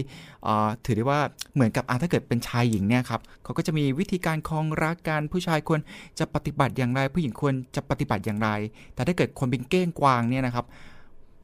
[0.85, 1.21] ถือได้ว่า
[1.55, 5.81] เหมือนกับถ้าเกิดเป็นชายหญิงเนี่ยครับเขาก็จะมีวิธีการคลองรักกันผู้ชายควร
[6.19, 8.49] จะปฏิบัติอย่างไร ผู้หญิงควรจะปฏิบัติอย่างไร
[8.95, 10.67] แต่ถ้าเกิดคนเป็นเก้งกวางเนี่ยนะครับ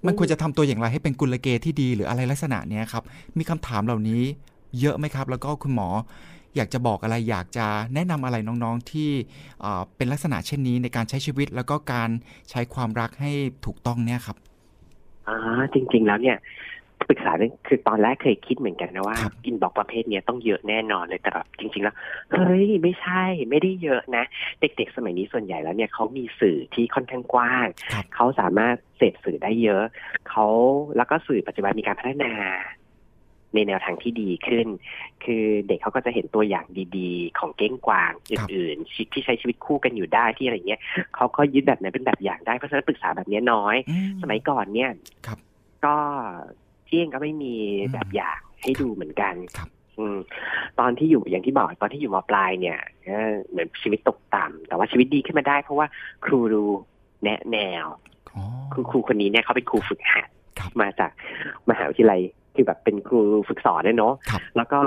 [0.06, 3.02] มันควรจะทำตัวอย่างไรให้เป็นกุลเกที่ดีหรืออะไรลักษณะนี้ครับ
[3.38, 4.22] มีคำถามเหล่านี้
[4.80, 5.88] เยอะไหมครับ แล้วก็คุณหมอ
[6.56, 9.10] อยากจะบอกอะไรอยากจะแนะนำอะไรน้องๆที่
[9.96, 12.10] เป็นลักษณะเช่นนี้ในการใช้ชีวิต แล้วก็การ
[12.50, 13.32] ใช้ความรักให้
[13.66, 14.36] ถูกต้องเนี่ยครับ
[15.28, 15.36] อ๋อ
[15.74, 16.36] จริง ๆ แล้วเนี่ย
[17.08, 21.96] ปรึกษาเนี่ยคือตอนแรกเคยคิดเหมือนกันนะว่ากินบอกประเภทนี้ต้องเยอะแน่นอนเลยแต่แบบจริง ๆ แล้ว
[22.30, 24.24] เฮ้ยไม่ใช่ไม่ได้เยอะนะ
[24.60, 27.66] เด็ก ๆ สมัยนี้ส่วนใหญ่แล้วเนี่ยเขามีสื่อที่ค่อนข้างกว้าง
[28.14, 29.84] เขาสามารถเสพสื่อได้เยอะ
[30.30, 30.46] เขา
[30.96, 32.32] แล้วก็สื่อปัจจุบันมีการพัฒนา
[33.54, 34.66] ในแนวทางที่ดีขึ้น
[35.24, 36.66] คือเด็กเขาก็จะเห็นตัวอย่าง
[36.98, 40.80] ดีๆ ของเก้งกวางอื่นๆที่ใช้ชีวิตคู่กันอยู่ได้ที่อะไรเงี้ย
[41.16, 43.76] เขาก็ยึดแบบนั้นเป็นแบบอย่างได้เพราะฉะนั้นปรึกษาแบบนี้น้อย
[44.22, 44.90] สมัยก่อนเนี่ย
[45.84, 45.96] ก็
[46.86, 47.54] เที่ยงก็ไม่มี
[47.92, 49.34] แบบอย่างให้ดูเหมือนกัน
[50.80, 52.78] ตอนที่อยู่อย่างที่บอกตอนที่อยู่มปลายเนี่ย
[53.50, 55.86] เหมือนชีวิตตกต่ำแต่ว่าชีวิตดีขึ้นมาได้ เพราะว่า
[56.24, 56.72] ครูรู้
[57.22, 57.84] แนะแนว
[58.72, 60.28] คือครูคนนี้เนี่ยเขาเป็นครูฝึกหัด
[60.80, 61.10] มาจาก
[61.70, 62.20] มหาวิทยาลัย
[62.54, 64.14] คือแบบเป็นครูฝึกสอนเนาะ
[64.56, 64.78] แล้วก็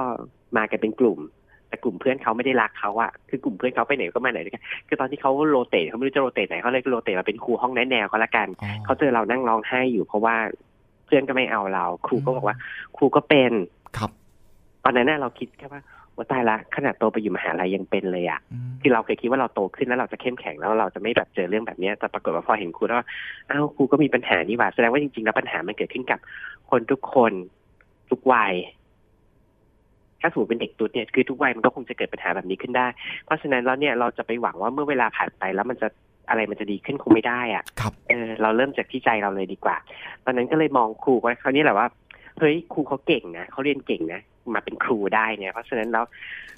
[0.57, 1.19] มากันเป็นกลุ่ม
[1.67, 8.47] แต่กลุ่มเพื่อนเขาไม่ได้รักเขาอะคือกลุ่มเพื่อนเขาไปไหนก็มาไหนด้วยกันคือตอนที่เขาโรเตทเขาไม่รู้จะโรเตทไหนเขาเลยโรเตทมาเป็นครูห้องแนะแนวก็แล้วกัน
[8.85, 10.35] เขาเจอเรานั่งร้องไห้อยู่เพราะว่า
[11.05, 12.57] เพื่อนก็ไม่เอาเรา ครูก็บอกว่า
[12.97, 13.51] ครูก็เป็น
[13.97, 14.11] ครับ
[14.83, 15.81] ตอนนั้นเราคิดแค่ว่า
[16.17, 18.39] ว่าตายละขนาดโตไปอยู่มหาลัยยังเป็นเลยอะ
[18.81, 22.97] คือเราเคยคิดว่าเราโตขึ้นแล้วเราจะเข้มแข็งแล้วเราจะไม่แบบเจอเรื่องแบบนี้แต่ปรากฏว่าพอเห็นครูแล้ว
[23.49, 26.19] อ้าวครูก็มีปัญหานี่หว่าแสดงว่าจริงๆแล้วปัญหามันเกิดขึ้นกับ
[26.69, 27.31] คนทุกคน
[28.09, 28.53] ทุกวัย
[30.21, 32.87] ถ้าสูงเป็นเด็กตุ๊ดเนี่ยคือทุกวัยมันก็คงจะเกิดปัญหาแบบนี้ขึ้นได้
[33.25, 35.87] เพราะฉะนั้นแล้วเนี่ยเราจะไปหวังว่าเมื่อเวลาผ่านไปแล้วมันจะ
[36.29, 37.63] อะไรมันจะดีขึ้นคงไม่ได้อะ่ะ
[38.09, 39.75] เออเราเริ่มจากที่ใจเราเลยดีกว่า
[40.25, 41.87] ตอนนั้นก็เลยมองครูว่าเขานี่แหละว่า
[42.39, 44.21] เฮ้ยครูเขาเก่งนะเขาเรียนเก่งนะ
[44.53, 46.05] มาเป็นครูได้เนี่ย เพราะฉะนั้นแล้ว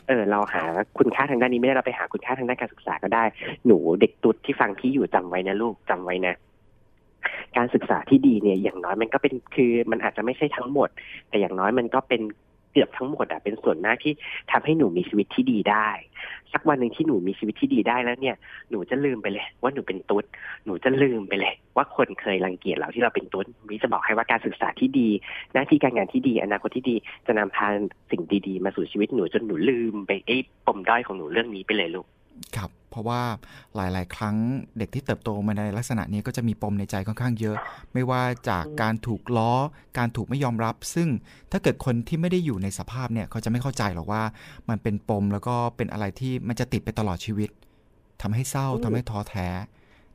[0.08, 0.64] เออเราหา
[0.98, 3.24] คุณค่าทางด้านนี้ไม่ได้เราไปหาคุณค่าทางด้านการศึกษาก็ได้
[3.66, 6.36] หนูเด็กตุ๊ดที่ฟังพี่อยู่จำไว้นะลูกจำไว้นะ
[7.58, 10.90] การศึกษาที่ดีเนี่ยอย่างน้อยมันก็เป็นคือมันอาจจะไม่ใช่ทั้งหมด
[11.30, 12.22] แต่อย่างน้อยมันก็เป็น
[12.78, 14.14] กือบทั้งหมดอะเป็นส่วนมากที่
[14.52, 15.88] ทำให้หนูมีชีวิตที่ดีได้
[16.54, 18.36] สักวันหนึ่งที่หนูมีชีวิตที่ดีได้แล้วเนี่ย
[18.70, 20.26] หนูจะลืมไปเลย ว่าหนูเป็นตุ๊ด
[20.66, 25.10] หนูจะลืมไปเลย ว่าคนเคยรังเกียจเราที่เราเป็นตุ๊ดวิจะบอกให้ว่าการศึกษาที่ดี
[25.54, 27.68] หน้าที่การงานที่ดี อนาคตที่ดี จะนำพา
[28.12, 32.08] สิ่งดีๆ มาสู่ชีวิตหนูจนหนูลืมไปไอ้ปมด้อยของหนูเรื่องนี้ไปเลยลูก
[32.58, 33.22] ครับ เพราะว่า
[33.76, 34.36] หลาย ๆ ครั้ง
[34.78, 37.58] เด็กที่เติบโตมาในลักษณะนี้ก็จะมีปมในใจค่อนข้างเยอะ
[37.94, 39.54] ไม่ว่าจากการถูกล้อ
[39.98, 41.08] การถูกไม่ยอมรับ ซึ่ง
[41.52, 44.24] ถ้าเกิดคนที่ไม่ได้อยู่ในสภาพเนี่ยเขาจะไม่เข้าใจหรอกว่า
[44.70, 47.50] มันเป็นปมแล้วก็เป็นอะไรที่มันจะติดไปตลอดชีวิต
[48.22, 49.48] ทำให้เศร้าทำให้ท้อแท้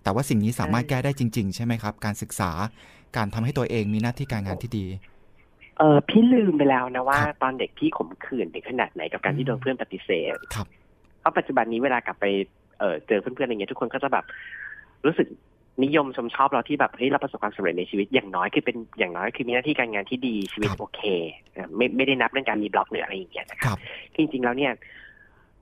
[0.02, 2.50] แต่ว่าสิ่งนี้สามารถแก้ได้จริง ๆ ใช่ไหมครับ การศึกษา
[3.16, 4.86] การทำให้ตัวเองมีหน้าที่การงานที่ดี
[5.78, 10.66] เออพี่ลืมไปแล้วนะว่าตอนเด็กที่ขมขื่นเด็กขนาดไหนกับการที่โดนเพื่อนปฏิเสธครับ
[11.22, 12.24] เพราะปัจจุบันนี้เวลากลับไป
[12.78, 14.24] เออเจอเพื่อนๆอย่างเงี้ยทุกคนก็จะแบบ
[15.06, 15.26] รู้สึก
[15.84, 21.00] นิยมชมชอบเราที่แบบเฮ้ยเราประสบความสำเร็จในชีวิตอย่างน้อยคือเป็นอย่างน้อยคือมีหน้าที่การงานที่ดีชีวิตโอเค
[21.76, 23.78] ไม่ไม่ได้นับเรื่องการมีบล็อกหรืออะไรอย่างเงี้ยนะครับ
[24.16, 24.72] จริงๆแล้วเนี่ย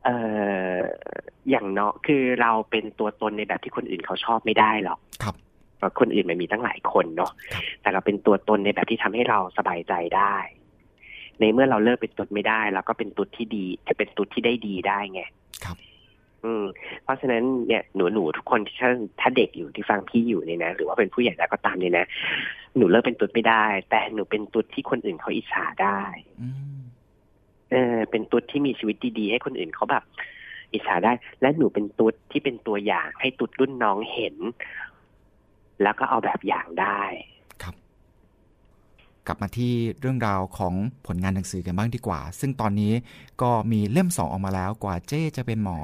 [0.04, 0.16] เอ่
[0.74, 0.78] อ
[1.50, 5.34] อย่างเนาะคือเราเป็นตัวตนในแบบที่คนอื่นเขาชอบไม่ได้หรอกครับ
[5.78, 7.32] เพราะคนอื่นมันมีตั้งหลายคนเนาะ
[7.80, 10.36] แต่เราเป็นตัวตนในแบบที่ทำให้เราสบายใจได้
[11.40, 15.49] ในเมื่อเราเลิกเป็นตุ๊ดไม่ได้เราก็เป็นตุ๊ดที่ดีจะเป็นตุ๊ดที่ได้ดีได้ไงครับ
[16.44, 16.64] อืม
[17.05, 22.07] เพราะฉะนั้นเนี่ยหนูหนูทุกคนที่ถ้าถ้าเด็กอยู่ที่ฟังพี่อยู่เนี่ยนะ หรือว่าเป็นผู้ใหญ่แล้วก็ตามเนี่ยนะ
[22.76, 26.00] หนูเลิกเป็นตุ๊ดไม่ได้ แต่หนูเป็นตุ๊ดที่คนอื่นเขาอิจฉาได้
[27.70, 30.05] เออเป็นตุ๊ดที่มีชีวิตดีๆให้คนอื่นเขาแบบ
[30.72, 34.37] อิจฉาได้ และหนูเป็นตุ๊ดที่เป็นตัวอย่างให้ตุ๊ดรุ่นน้องเห็น
[35.83, 37.03] แล้วก็เอาแบบอย่างได้
[39.26, 40.74] กลับมาที่เรื่องราวของ
[41.07, 42.93] ผลงานหนังสือกันบ้างดีกว่า ซึ่งตอนนี้
[43.43, 45.78] ก็มีเล่มสองออกมาแล้วกว่าเจ้จะเป็นหมอ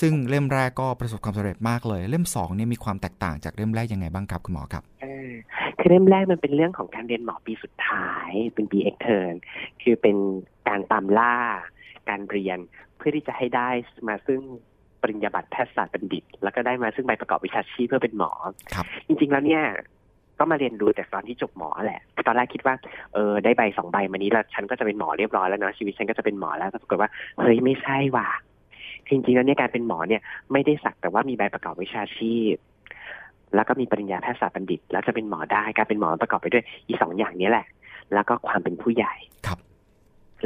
[0.00, 4.82] ซึ่งเล่มแรกก็ประสบความสำเร็จมากเลย เล่มสองเนี่ยมีความแตกต่างจากเล่มแรกยังไงบ้างครับคุณหมอครับ
[5.78, 9.34] คือเล่มแรกมันเป็นเรื่องของการเรียนหมอปีสุดท้ายเป็นปีเอ็กเทิร์น
[9.82, 10.16] คือเป็น
[10.68, 11.36] การตามล่า
[12.08, 12.58] การเรียน
[12.96, 13.68] เพื่อที่จะให้ได้
[14.08, 14.40] มาซึ่ง
[15.02, 18.30] ปริญญาบัตรแพทยศาสตร์บัณฑิต แล้วก็ได้มาซึ่งใบประกอบวิชาชีพเพื่อเป็นหมอ
[18.74, 19.64] ครับจริง ๆ แล้วเนี่ย
[20.38, 22.74] ก็มาเรียนรู้แต่ตอนที่จบหมอแหละ ตอนแรกคิดว่า
[23.14, 28.28] เออได้ใบสองใบมานี้แล้วฉันก็จะเป็นหมอเรียบร้อยแล้วเนาะชีวิตฉันก็จะเป็นหมอแล้วปรากฏว่าเฮ้ยไม่ใช่ว่ะ
[29.10, 32.54] จริงๆแล้วเนี่ยการเป็นหมอเนี่ยไม่ได้สักแต่ว่ามีใบประกอบวิชาชีพ
[33.54, 37.66] แล้วก็มีปริญญาแพทยศาสตร์บัณฑิต แล้วจะเป็นหมอได้การเป็นหมอประกอบไปด้วยอีสองอย่างนี้แหละ
[38.14, 39.14] แล้วก็ความเป็นผู้ใหญ่
[39.46, 39.58] ครับ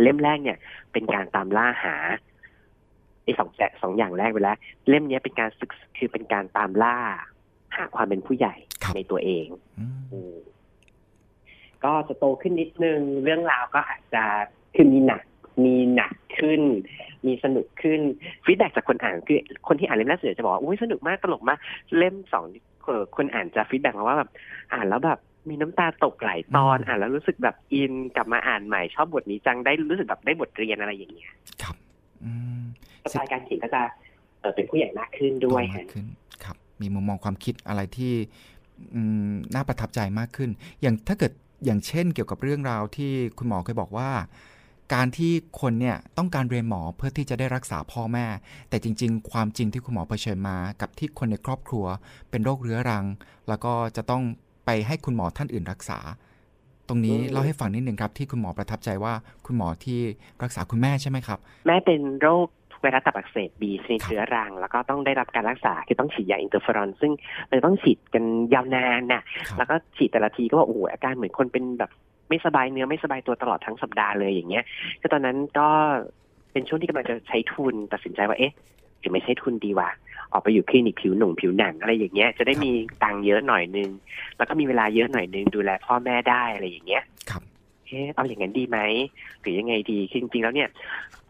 [0.03, 0.59] เล่มแรกเนี่ย
[0.93, 1.95] เป็นการตามล่าหา
[3.25, 4.59] ไอ้สองแสองอย่างแรกไปแล้ว
[4.89, 6.97] เล่มเนี้ยเป็นการศึกคือเป็นการตามล่า
[7.77, 9.47] หาความเป็นผู้ใหญ่ครับในตัวเอง
[9.79, 10.35] อืมอืม
[11.85, 14.23] ก็จะโตขึ้นนิดนึง เรื่องราวก็อาจจะ
[14.75, 15.23] คือมีหนัก
[15.65, 16.61] มีหนักขึ้น
[17.27, 18.01] มีสนุกขึ้น
[18.45, 21.59] ฟีดแบ็จากคนอ่านคือคนที่อ่านเล่มแรกส่วนใหญ่จะบอกว่าอุ้ยสนุกมากตลกมาก
[21.99, 22.45] เล่มสอง
[22.85, 24.31] เอ่อคนอ่านจะฟีดแบ็มาว่าแบบ
[24.73, 31.31] อ่านแล้วแบบมีน้ำตาตกหลายตอนอ่านแล้วรู้สึกแบบอินกลับมาอ่านใหม่ชอบบทนี้จังได้รู้สึกแบบได้บทเรียนอะไรอย่างเงี้ย
[31.63, 31.77] ครับ
[32.25, 32.31] อื
[32.61, 32.63] ม
[33.13, 33.83] สไตล์การเขียนก็จะ
[34.41, 36.07] เอ่อเป็นผู้ใหญ่มากขึ้นด้วยโตมาฮะกขึ้น
[36.45, 38.13] ครับ มีมุมมองความคิดอะไรที่
[38.95, 40.51] อืมน่าประทับใจมากขึ้น
[40.83, 41.33] อย่างถ้าเกิด
[41.65, 44.11] อย่างเช่นเกี่ยวกับเรื่องราวที่คุณหมอเคยบอกว่า
[44.93, 48.27] การที่คนเนี่ยต้องการเรียนหมอเพื่อที่จะได้รักษาพ่อแม่
[48.69, 51.85] แต่จริง ๆ ความจริงที่คุณหมอเผชิญมา กับที่คนในครอบครัว
[52.31, 53.05] เป็นโรคเรื้อรัง
[53.49, 54.23] แล้วก็จะต้อง
[54.67, 55.99] ไปให้คุณหมอท่านอื่นรักษา
[56.89, 59.15] ตรงนี้เล่าให้ฟังนิดหนึ่งครับ ที่คุณหมอประทับใจว่า
[59.47, 60.01] คุณหมอที่
[60.43, 62.49] รักษาคุณแม่ใช่ไหมครับ แม่เป็นโรค
[62.81, 67.13] ไวรัสตับอักเสบบีชนิดเรื้อรัง แล้วก็ต้องได้รับการรักษาคือต้องฉีดยาอินเตอร์เฟอรอน ซึ่ง
[67.51, 68.25] มันต้องฉีดกัน
[68.55, 71.91] ยาวนานน่ะครับแล้วก็ฉีดแต่ละทีก็ว่าโอ้โหอาการเหมือนคนเป็นแบบ
[72.29, 74.65] ไม่สบายเนื้อไม่สบายตัวตลอดทั้งสัปดาห์เลยอย่างเงี้ย
[75.01, 75.69] ก็ตอนนั้นก็
[76.53, 78.55] เป็นช่วงที่กำลังจะใช้ทุนตัดสินใจว่าเอ๊ะ
[79.01, 79.91] หรือไม่ใช้ทุนดีวะ
[80.33, 82.71] ออกไปอยู่คลินิกผิวหนุ่งผิวหนังอะไรอย่างเงี้ยจะได้มี
[83.03, 83.91] ตังค์เยอะหน่อยนึง
[84.37, 87.43] แล้วก็มีเวลาเยอะหน่อยนึงดูแลพ่อแม่ได้อะไรอย่างเงี้ยครับ
[87.95, 88.79] อ๊ะเอาอย่างนั้นดีไหม
[89.41, 90.69] หรือยังไงดีคือจริงๆแล้วเนี่ย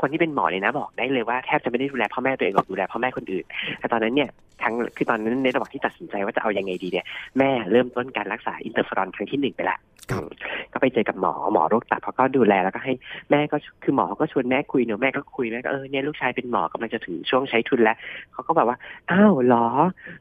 [0.00, 3.44] คนที่เป็นหมอเนี่ยนะบอกได้เลยว่าแทบจะไม่ได้ดูแลพ่อแม่ตัวเองหรอกดูแลพ่อแม่คนอื่น
[3.78, 4.30] แต่ตอนนั้นเนี่ย
[4.62, 7.06] ทั้งคือตอนนั้นในระหว่างที่ตัดสินใจว่าจะเอายังไงดีเนี่ย
[7.38, 9.78] แม่เริ่มต้นการรักษาอินเตอร์เฟอรอนครั้งที่หนึ่งไปละ
[10.10, 10.28] ครับอืม
[10.72, 12.92] ก็ไปเจอกับหมอหมอโรคตับเขาก็ดูแลแล้วก็ให้
[13.30, 17.96] แม่ก็คือหมอเขาก็ชวนแม่คุยเนอะแม่ก็คุยแม่ก็เออเนี่ยลูกชายเป็นหมอกำลังจะถึงช่วงใช้ทุนแล้ว
[18.32, 18.76] เขาก็แบบว่า
[19.10, 19.66] อ้าวเหรอ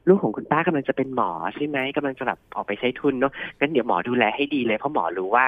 [0.08, 5.46] ลูกของคุณป้ากำลังจะเป็นหมอใช่ไหมกำลังจะแบบออกไปใช้ทุนเนาะงั้นเดี๋ยวหมอดูแลให้ดีเลยเพราะหมอรู้ว่า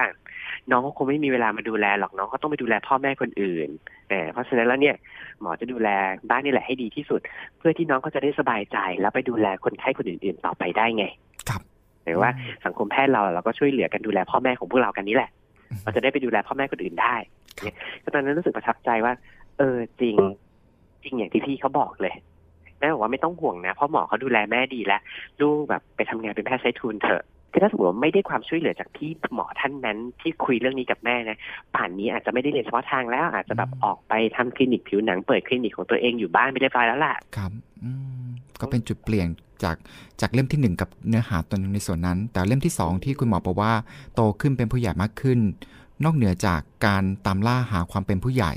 [0.70, 3.68] น้องก็คงไม่มีเวลามาดูแลหรอกน้องก็ต้องไปดูแลพ่อแม่คนอื่น
[4.10, 4.96] เออเพราะฉะนั้นแล้วเนี่ย
[5.40, 5.88] หมอจะดูแล
[6.30, 7.20] ป้านี่แหละให้ดีที่สุด
[7.58, 11.04] เพื่อที่น้องก็จะได้สบายใจ แล้วไปดูแลคนไข้คนอื่น ๆ ต่อไปได้ไง
[11.48, 11.60] ครับ
[12.04, 12.30] หรือว่า
[12.64, 15.30] สังคมแพทย์เราเราก็ช่วยเหลือกันดูแลพ่อแม่ของพวกเรากันนี่แหละ
[15.82, 17.16] เราจะได้ไปดูแลพ่อแม่คนอื่นได้
[17.58, 19.12] ครับเนี่ยก็ตอนนั้นรู้สึกประทับใจว่า
[19.58, 20.16] เออจริง
[21.02, 22.14] จริงอย่างที่พี่เขาบอกเลย
[22.78, 25.00] แม่บอกว่าไม่ต้องห่วงนะเพราะหมอเขาดูแลแม่ดีแล้ว
[25.40, 27.22] ลูกแบบไปทำงานเป็นแพทย์ใช้ทุนเถอะ
[27.56, 31.38] คือถ้าสมมติว่าไม่ได้ความช่วยเหลือจากพี่หมอท่านนั้นที่คุยเรื่องนี้กับแม่นะ
[31.74, 37.50] ป่านนี้อาจจะไม่ได้เรียนเฉพาะทางแล้ว อาจจะแบบออกไปทำคลินิกผิวหนังเปิดคลินิกของตัวเองอยู่บ้านไม่ได้ไปแล้วล่ะครับ
[37.82, 37.90] อื
[38.24, 38.26] ม
[38.60, 39.28] ก็เป็นจุดเปลี่ยน
[39.64, 39.76] จาก
[40.20, 43.72] จากเล่มที่หนึ่งกับเนื้อหาตัวหนึงในส่วนนั้น แต่เล่มที่สองที่คุณหมอบอกว่า
[44.14, 45.38] โตขึ้นเป็นผู้ใหญ่มากขึ้น
[46.04, 48.52] นอกเหนือจากการตามล่าหาความเป็นผู้ใหญ่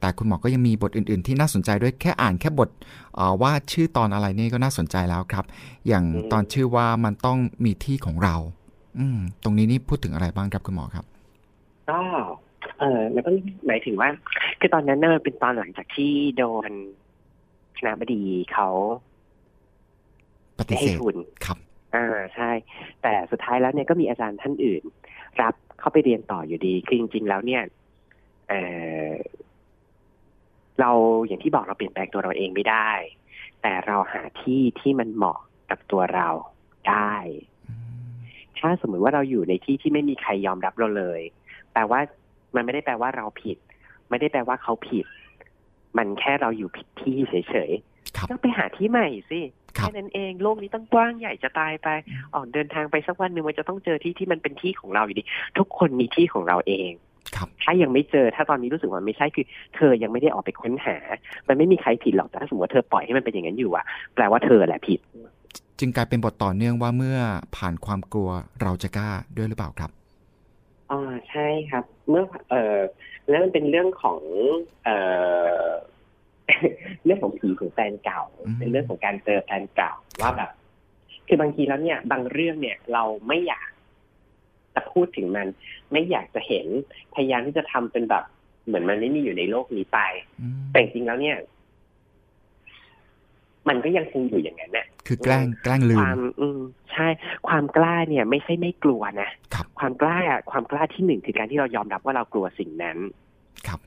[0.00, 2.70] แต่คุณหมอก็ยังมีบทอื่น ๆ ที่น่าสนใจด้วยแค่อ่านแค่บท
[3.14, 5.44] เอ่อว่าชื่อตอนอะไรนี่ก็น่าสนใจแล้วครับ
[5.88, 8.36] อย่างอืมตอนชื่อว่ามันต้องมีที่ของเรา
[8.98, 11.04] อืม ตรงนี้นี่พูดถึงอะไรบ้างครับคุณหมอครับ
[11.90, 12.00] ก็
[12.78, 13.30] เออมันก็
[13.66, 14.08] หมายถึงว่า
[14.60, 16.70] คือตอนนั้นเนี่ยมันเป็นตอนหลังจากที่โดน
[17.78, 18.22] คณะบดี
[18.52, 18.68] เขา
[20.58, 21.58] ปฏิไม่เสให้ธทุนครับ
[21.94, 22.50] อ่าใช่
[23.02, 24.82] แต่สุดท้ายแล้วเนี่ยก็มีอาจารย์ท่านอื่น
[25.40, 27.62] รับเข้าไปเรียนต่ออยู่ดี คือจริง ๆ แล้วเนี่ย
[28.48, 28.54] เอ
[29.08, 29.12] อ
[30.80, 30.90] เรา
[31.26, 32.90] อย่างที่บอกเราเปลี่ยนแปลงตัวเราเองไม่ได้
[33.62, 35.38] แต่เราหาที่ที่มันเหมาะ
[35.70, 36.28] กับตัวเรา
[36.88, 37.14] ได้
[37.68, 38.08] อืม
[38.58, 41.20] ถ้าสมมติว่าเราอยู่ในที่ที่ไม่มีใครยอมรับเราเลย
[41.72, 42.00] แปลว่า
[42.54, 43.56] มันไม่ได้แปลว่าเราผิด
[44.10, 45.06] ไม่ได้แปลว่าเขาผิด
[45.96, 47.70] มันแค่เราอยู่ผิดที่เฉย
[48.16, 49.40] ครับๆก็ไปหาที่ใหม่สิ
[49.76, 51.88] ครับแค่นั้นเองโลกนี้ตั้งกว้างใหญ่จะตายไป
[52.34, 55.24] ออกเดินทางไปสักวันหนึ่งมันจะต้องเจอที่ที่มันเป็นที่ของเราอยู่ดี
[55.58, 57.07] ทุกคนมีที่ของเราเองครับ
[57.62, 60.96] ถ้ายังไม่เจอถ้าตอนนี้รู้สึกว่าไม่ใช่คือ เธอยังไม่ได้ออกไปค้นหา
[61.48, 65.00] มันไม่มีใครผิดหรอกแต่ถ้าสมมติว่าเธอปล่อยให้มันเป็นอย่างนั้นอยู่อะแปลว่าเธอแหละผิด
[65.78, 67.18] จึงกลายเป็นบทต่อเนื่องว่าเมื่อ
[67.56, 68.30] ผ่านความกลัว
[68.62, 69.90] เราจะกล้าด้วยหรือเปล่าครับ
[70.90, 72.78] อ่าใช่ครับ เมื่อเอ่อ
[73.28, 74.20] แล้วมันเป็นเรื่องของ
[74.84, 74.96] เอ่
[75.62, 75.68] อ
[77.04, 80.50] เรื่องของผีของแฟนเก่าอืมเป็นเรื่องของการเจอแฟนเก่าว่าแบบ
[81.28, 83.68] คือบางทีแล้วเนี่ย บางเรื่องเนี่ยเราไม่อยาก
[84.78, 85.46] จะพูดถึงมัน
[85.92, 86.66] ไม่อยากจะเห็น
[87.14, 88.24] พยายามที่จะทำเป็นแบบ
[88.66, 89.98] เหมือนมันไม่มีอยู่ในโลกนี้ไป
[90.40, 91.36] อืมแต่จริงๆแล้วเนี่ย
[93.68, 96.60] มันก็ยังคงอยู่อย่างนั้นน่ะคือแกล้งแกล้งลืคมวามอืม
[96.92, 97.06] ใช่
[97.48, 100.18] ความกล้าเนี่ย ไม่ใช่ไม่กลัวนะครับความกล้า
[100.50, 102.98] ความกล้าที่หนึ่งคือการที่เรายอมรับว่าเรากลัวสิ่งนั้น
[103.68, 103.80] ครับ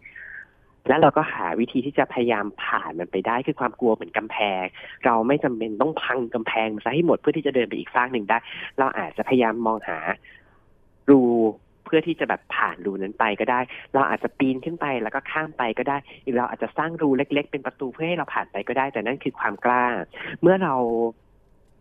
[0.87, 4.63] แล้วเราก็หาวิธีที่จะพยายามผ่านมันไปได้คือความกลัวเหมือนกำแพง
[5.05, 8.37] เราไม่จำเป็นต้องพังกำแพงซะให้หมดเพื่อที่จะเดินไปอีกฟากหนึ่งได้
[8.79, 9.97] เราอาจจะพยายามมองหา
[11.09, 11.21] รู
[11.85, 13.59] เพื่อที่จะแบบผ่านรูนั้นไปก็ได้
[13.93, 19.85] เราอาจจะปีนขึ้นไปแล้วก็ข้ามไปก็ได้หรือเราอาจจะสร้างรูเล็ก ๆ เป็นประตูเพื่อให้เราผ่านไปก็ได้ แต่นั่นคือความกล้า
[20.41, 20.75] เมื่อเรา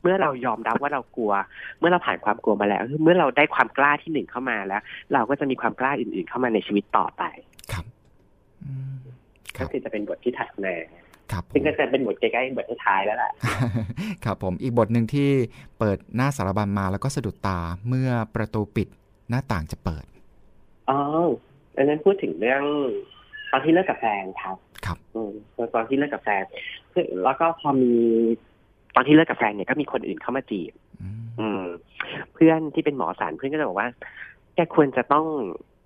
[0.03, 1.33] เมื่อเรายอมรับว่าเรากลัว
[1.79, 7.23] เมื่อเราผ่านความกลัวมาแล้ว เมื่อเราได้ความกล้าที่หนึ่งเข้ามาแล้ว เราก็จะมีความกล้าอื่น ๆ เข้ามาในชีวิตต่อไป
[7.73, 7.85] ครับ
[8.65, 8.97] อืม
[9.57, 10.75] คก็รับคือจะเป็นบทที่ถัดมา
[11.33, 13.31] ครับซึ่งก็จะเป็นบทใกล้ๆบทท้ายๆแล้วล่ะ
[14.25, 15.29] ครับผมอีกบทหนึ่งที่
[15.79, 17.59] เปิดหน้าสารบัญมาแล้วก็สะดุดตา
[17.89, 18.89] เมื่อประตูปิด
[19.31, 20.05] หน้าต่างจะเปิด
[20.89, 20.99] อ๋อ
[21.77, 22.63] อันนั้นพูดถึงเรื่อง
[23.51, 25.33] ตอนที่เลิกกับแฟนครับ ครับ อืม
[25.75, 26.45] ตอนที่เลิกกับแฟน
[26.93, 27.93] คือแล้วก็พอมี
[28.95, 30.73] ตอนที่เลิกกับแฟนเนี่ยก็มีคนอื่นเข้ามาจีบ
[31.03, 31.63] อืมอืม
[32.35, 33.89] เพื่อนที่เป็นหมอสารเพื่อนก็จะบอกว่า
[34.55, 35.27] แกควรจะต้อง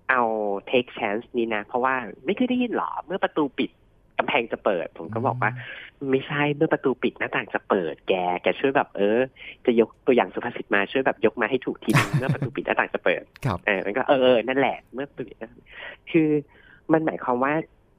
[0.09, 0.21] เอา
[0.69, 5.51] take chance นี้นะ เพราะว่าไม่เคยได้ยินหรอ เมื่อประตูปิดกำแพงจะเปิด ผมก็บอกว่า
[6.11, 8.13] ไม่ใช่เมื่อประตูปิดหน้าต่างจะเปิดแก
[8.43, 9.19] แกช่วยแบบเออ
[9.65, 15.51] จะยกตัวอย่างสุภาษิตมาช่วยแบบยกมาให้ถูกทีนึงเมื่อประตูปิดหน้าต่างจะเปิดครับเออมันก็เออเออนั่นแหละ เมื่อปิดนะ
[16.11, 16.29] คือ
[16.91, 17.53] มันหมายความว่า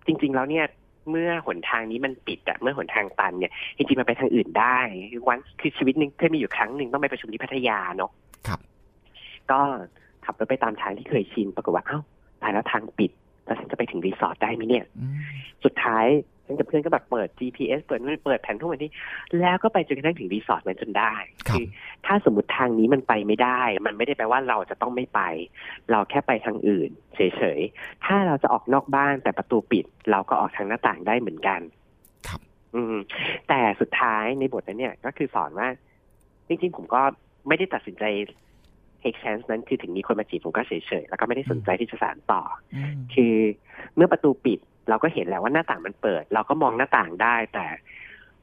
[0.06, 0.66] จริง ๆ แล้วเนี่ย
[1.10, 4.78] เมื่อหนทางนี้มันปิดอะเมื่อหนทางตันเนี่ยจริงๆมันไปทางอื่นได้
[5.12, 8.10] คือวันคือชีวิตหนึ่งเคยมีอยู่ครั้งหนึ่งต้องไปประชุมที่พัทยาเนาะ
[8.48, 8.60] ครับ
[9.50, 9.60] ก็
[10.24, 12.00] ขับรถไปตามทางที่เคยชินปรากฏว่าเอ้า
[12.42, 13.12] ตายแล้วทางปิด
[13.46, 15.16] แล้วฉันจะไปถึงรีสอร์ทได้ไหมเนี่ยอืม
[15.64, 16.06] สุดท้าย
[16.46, 18.90] ฉันกับเพื่อนก็แบบเปิด GPS เปิดนู่นเปิดแผนทุกวันที่
[19.40, 21.14] แล้วก็ไปจนกระทั่งถึงรีสอร์ทนั้นจนได้
[21.48, 21.60] ครับ
[22.06, 25.20] ถ้าสมมติทางนี้มันไปไม่ได้ มันไม่ได้แปลว่าเราจะต้องไม่ไป
[25.90, 31.60] เราแค่ไปทางอื่นเฉยๆ ถ้าเราจะออกนอกบ้านแต่ประตูปิด เราก็ออกทางหน้าต่างได้เหมือนกัน
[32.28, 32.40] ครับ
[32.74, 32.96] อืม
[33.48, 35.68] แต่สุดท้ายในบทนั้นเนี่ย ก็คือสอนว่า
[36.48, 37.02] จริงๆ ผมก็
[37.48, 38.04] ไม่ได้ตัดสินใจ
[39.02, 40.72] take chance นั้นคือถึงมีคนมาจีบผมก็เฉ
[41.02, 42.42] ยๆ แล้วก็ไม่ได้สนใจที่จะสานต่อ
[42.74, 43.34] อืมคือ
[43.96, 47.66] เมื่อประตูปิดเราก็เห็นแล้วว่าหน้าต่างมันเปิด เราก็มองหน้าต่างได้ แต่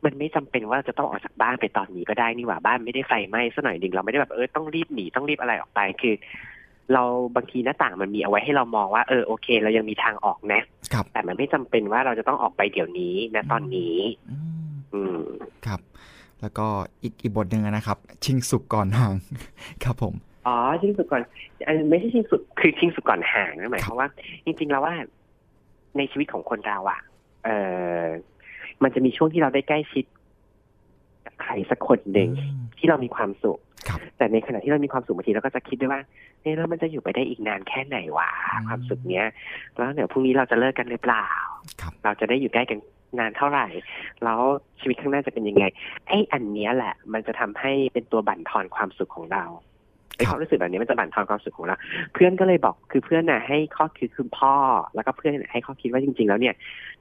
[0.03, 6.15] มันไม่จำเป็นว่าจะต้องออกจากบ้านไปตอนนี้ก็ได้นี่หว่าบ้านไม่ได้ไฟไหม้ซะหน่อยหนึ่งเราไม่ได้แบบเออต้องรีบหนีต้องรีบอะไรออกไปคือ
[6.93, 7.03] เรา
[7.35, 10.61] บางทีหน้าต่างมันมีเอาไว้ให้เรามองว่าเออโอเค เรายังมีทางออกนะ
[10.93, 13.97] ครับแต่มันไม่จำเป็นว่าเราจะต้องออกไปเดี๋ยวนี้นะตอนนี้
[14.29, 14.37] อื
[14.69, 15.23] มอืม
[15.65, 15.79] ครับ
[16.41, 16.67] แล้วก็
[17.03, 19.13] อีกอีกบทหนึ่งนะครับ ชิงสุกก่อนห่าง
[19.83, 20.13] ครับผม
[20.47, 21.21] อ๋อชิงสุดก่อน
[21.67, 24.07] อันไม่ใช่ชิงสุดคือชิงสุดก่อนห่างนะหมายความว่า
[24.45, 24.95] จริงๆแล้วว่า
[25.97, 27.01] ในชีวิตของคนเราอะ
[27.45, 27.49] เอ
[28.03, 28.05] อ
[28.83, 30.05] มันจะมีช่วงที่เราได้ใกล้ชิด
[31.25, 36.01] กับใครสักคนหนึ่งอืมที่เรามีความสุขครับแต่ในขณะที่เรามีความสุขบางทีเราก็จะคิดด้วยว่า
[36.41, 39.25] เฮ้ยแล้วมันจะอยู่ไปได้อีกนานแค่ไหนวะอืมความสุขเนี้ย
[39.77, 41.27] แล้วเดี๋ยวพรุ่งนี้เราจะเลิกกันหรือเปล่า
[41.81, 42.79] ครับเราจะได้อยู่ใกล้กัน
[43.19, 43.67] นานเท่าไหร่
[44.23, 44.39] แล้ว
[44.79, 45.65] ชีวิตข้างหน้าจะเป็นยังไง
[46.07, 49.72] ไอ้อันเนี้ยแหละ มันจะทำให้เป็นตัวบั่นทอนความสุขของเราไอ้
[50.29, 51.75] ความรู้สึกแบบนี้มันจะบั่นทอนความสุขของเรา
[52.13, 54.55] เพื่อนก็เลยบอกคือเพื่อนน่ะให้ข้อคิดคือพ่อ
[54.95, 56.55] แล้วก็เพื่อนน่ะให้ข้อคิดว่าจริง ๆ แล้วเนี่ย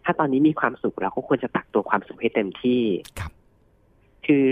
[0.05, 2.83] ถ้าตอนนี้มีความสุขเราก็ควรจะตักตัวความสุขให้เต็มที่
[3.20, 3.33] ครับ
[4.27, 4.45] คือ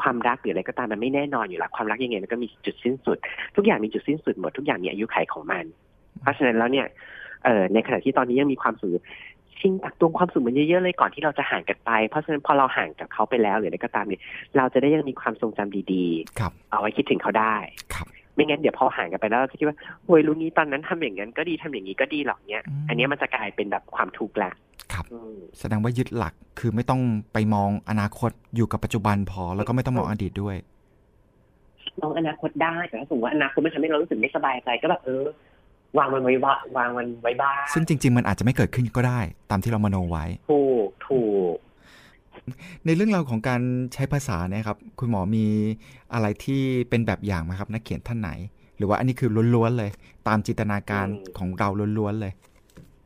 [0.00, 3.18] ความรักหรืออะไรก็ตามมันไม่แน่นอนอยู่แล้วความรักยังไงมันก็มีจุดสิ้นสุด
[3.56, 5.64] ทุกอย่างมีจุดสิ้นสุดหมดทุกอย่างมีอายุขัยของมัน
[6.22, 6.86] เพราะฉะนั้นแล้วเนี่ย
[7.44, 9.02] เอ่อในขณะที่ตอนนี้ยังมีความสุขอยู่
[9.60, 14.22] ชิงตักตวงความสุขมันเยอะๆเลยก่อนที่เราจะห่างกันไป เพราะฉะนั้นพอเราห่างจากเขาไปแล้วหรืออะไรก็ตามเนี่ย
[14.56, 16.06] เราจะได้ยังมีความทรงจำดี
[16.38, 17.56] ครับๆเอาไว้คิดถึงเขาได้
[17.94, 19.76] ครับ ไม่งั้นเดี๋ยวพอห่างกันไปแล้วเราจะคิดว่า
[20.06, 24.50] โอ้ยรู้งี้ตอนนั้นทำอย่างนั้นก็ดีทำอย่างนี้ก็ดีหรอกเนี่ยอืมอันเนี้ยมันจะกลายเป็นแบบความทุกข์ละ
[24.92, 27.00] ครับอืมแสดงว่ายึดหลักคือไม่ต้อง
[27.32, 30.56] ไปมองอนาคตอยู่กับปัจจุบันพอ แล้วก็ไม่ต้องมองอดีตด้วย
[32.00, 35.24] มองอนาคตได้แต่ถ้าสมมติว่าอนาคตมันทำให้เรารู้สึกไม่สบายใจก็แบบเออ
[35.98, 39.20] วางมันไว้บ้างวางมันไว้บ้างซึ่งจริง ๆ มันอาจจะไม่เกิดขึ้นก็ได้
[39.50, 41.22] ตามที่เรามโนไว้ ถูกถู
[41.52, 41.54] ก
[42.86, 43.62] ในเรื่องราวของการ
[43.94, 45.46] ใช้ภาษาเนี่ยครับ คุณหมอมี
[46.14, 48.30] อะไรที่เป็นแบบอย่างไหมครับ นักเขียนท่านไหน
[48.78, 49.90] หรือว่าอันนี้คือล้วนๆเลย
[50.28, 51.06] ตามจินตนาการ
[51.38, 51.68] ของเรา
[51.98, 52.32] ล้วนๆเลย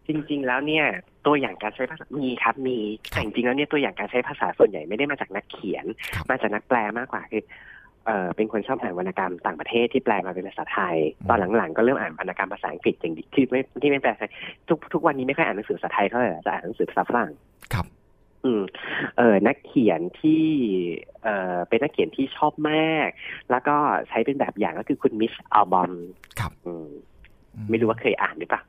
[0.08, 0.84] จริง ๆ แล้วเนี่ย
[1.26, 2.78] ตัวอย่างการใช้ภาษามีครับมี
[3.10, 5.84] แต่จริงๆแล้วเนี่ยตัวอย่างการใช้ภาษาส่วนใหญ่ไม่ได้มาจากนักเขียน
[6.14, 7.42] ครับมาจากนักแปลมากกว่าคือ
[8.06, 14.30] เออเป็นคนชอบอ่านวรรณกรรมต่างประเทศที่แปลมาเป็นภาษาไทยอืมตอนหลังๆก็เริ่มอ่านวรรณกรรมภาษาอังกฤษอย่างดีที่ไม่ที่ไม่แปลไทย
[14.68, 17.30] ทุกทุกวันนี้ไม่ค่อยอ่านหนังสือภาษาไทยเท่าไหร่จะอ่านหนังสือภาษาฝรั่ง
[17.74, 17.86] ครับ
[18.44, 18.62] อืม
[19.18, 20.44] เออนักเขียนที่
[21.24, 23.08] เออเป็นนักเขียนที่ชอบมาก
[23.50, 23.76] แล้วก็
[24.08, 25.92] ใช้เป็นแบบอย่างก็คือคุณมิชอัลบอม
[26.40, 26.88] ครับอืม
[27.54, 28.62] อืไม่รู้ว่าเคยอ่านหรือเปล่า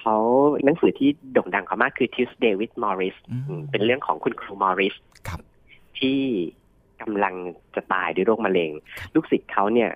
[0.00, 0.16] เขา
[0.64, 4.94] หนังสือที่โด่งดังเขามากคือ Tuesday with Morris อืมอืมเป็นเรื่องของคุณครูมอริส
[5.28, 5.40] ครับ
[5.98, 6.20] ที่
[7.02, 7.34] กำลัง
[7.74, 8.70] จะตายด้วยโรคมะเร็ง
[9.14, 9.90] ลูกศิษย์เขาเนี่ย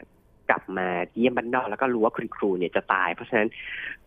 [0.51, 0.87] กลับมา
[1.17, 3.49] เยี่ยมบ้านนอกแล้วก็รู้ว่าคุณครูเนี่ยจะตาย เพราะฉะนั้น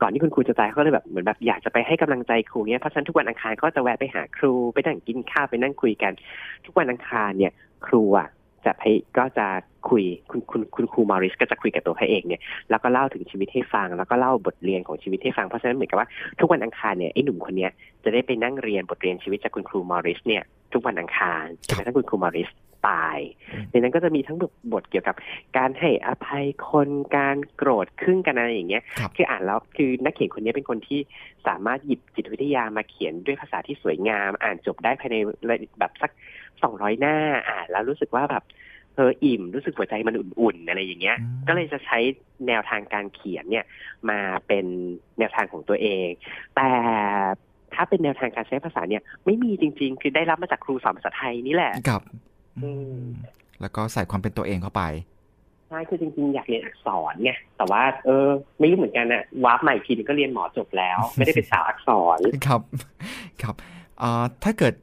[0.02, 6.12] ก่อนที่คุณครูจะตายเขาเลยแบบเหมือนแบบอยากจะไปให้กำลังใจครูเนี่ยเพราะฉะนั้นทุกวันอังคารก็จะแวะไปหาครูไปนั่งกินข้าวไปนั่งคุยกัน
[6.66, 7.52] ทุกวันอังคารเนี่ย
[7.88, 8.30] ครูอะ
[8.66, 8.84] จะพ
[9.18, 9.48] ก็จะ
[9.89, 16.08] คุยคุณคุณคุณครูมอริสก็จะคุยกับตัวพระเอกเนี่ยแล้วก็เล่าถึงชีวิตให้ฟัง แล้วก็เล่าบทเรียนของชีวิตให้ฟังเพราะฉะนั้นเหมือนกับว่า
[16.39, 17.72] ทุกวันอังคารเนี่ยไอ้หนุ่มคนเนี้ย
[18.04, 22.50] จะได้ไปนั่งเรียนบทเรียนชีวิตจากคุณครูมอริสเนี่ยทุกวันอังคารจนกระทั่งคุณครูมอริส
[22.88, 23.18] ตาย
[23.70, 25.16] ในนั้นก็จะมีทั้งบทบทเกี่ยวกับ
[25.58, 28.84] การให้อภัยคนการโกรธครึ่งกันอะไรอย่างเงี้ย
[29.16, 31.00] คืออ่านแล้วคือนักเขียนคนนี้เป็นคนที่
[31.48, 35.16] สามารถหยิบจิตวิทยามาเขียนด้วยภาษาที่สวยงาม อ่านจบได้ภายใน
[35.80, 36.12] แบบสัก
[36.64, 37.16] สองร้อยหน้า
[37.50, 38.44] อ่านแล้วรู้สึกว่าแบบ
[38.96, 41.18] เอออิ่มรู้สึกหัวใจมันอุ่นๆอะไรอย่างเงี้ย
[41.48, 41.98] ก็เลยจะใช้
[42.48, 43.66] แนวทางการเขียนเนี่ย
[44.10, 44.66] มาเป็น
[45.20, 46.10] แนวทางของตัวเอง
[46.56, 46.70] แต่
[47.74, 52.02] ถ้าเป็นแนวทางการใช้ภาษาเนี่ย ไม่มีจริง ๆ คือได้รับมาจากครูสอนภาษาไทยนี่แหละครับ
[53.62, 54.84] แล้วก็ใส่ความเป็นตัวเองเข้าไป
[55.70, 58.28] ใช่คือจริงๆ อยากเรียนอักษรไงแต่ว่า เออ
[58.60, 62.62] ไม่รู้เหมือนกันอะวาร์ปใหม่ทีนึงก็เรียนหมอจบแล้ว ไม่ได้เป็นสาวอักษรครับ
[63.41, 63.56] ครับ
[64.43, 64.74] ถ้าเกิด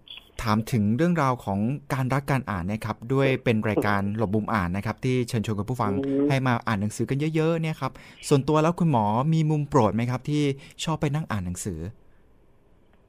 [0.43, 1.59] ถามถึงเรื่องราวของ
[1.95, 5.93] การรักการอ่านนะครับ ด้วยเป็นรายการหลบมุมอ่านนะครับ ที่เชิญชวนคุณผู้ฟัง
[6.29, 7.93] ให้มาอ่านหนังสือกันเยอะๆเนี่ยครับ
[8.29, 10.43] ส่วนตัวแล้วคุณหมอมีมุมโปรดไหมครับ ที่
[10.85, 11.81] ชอบไปนั่งอ่านหนังสือ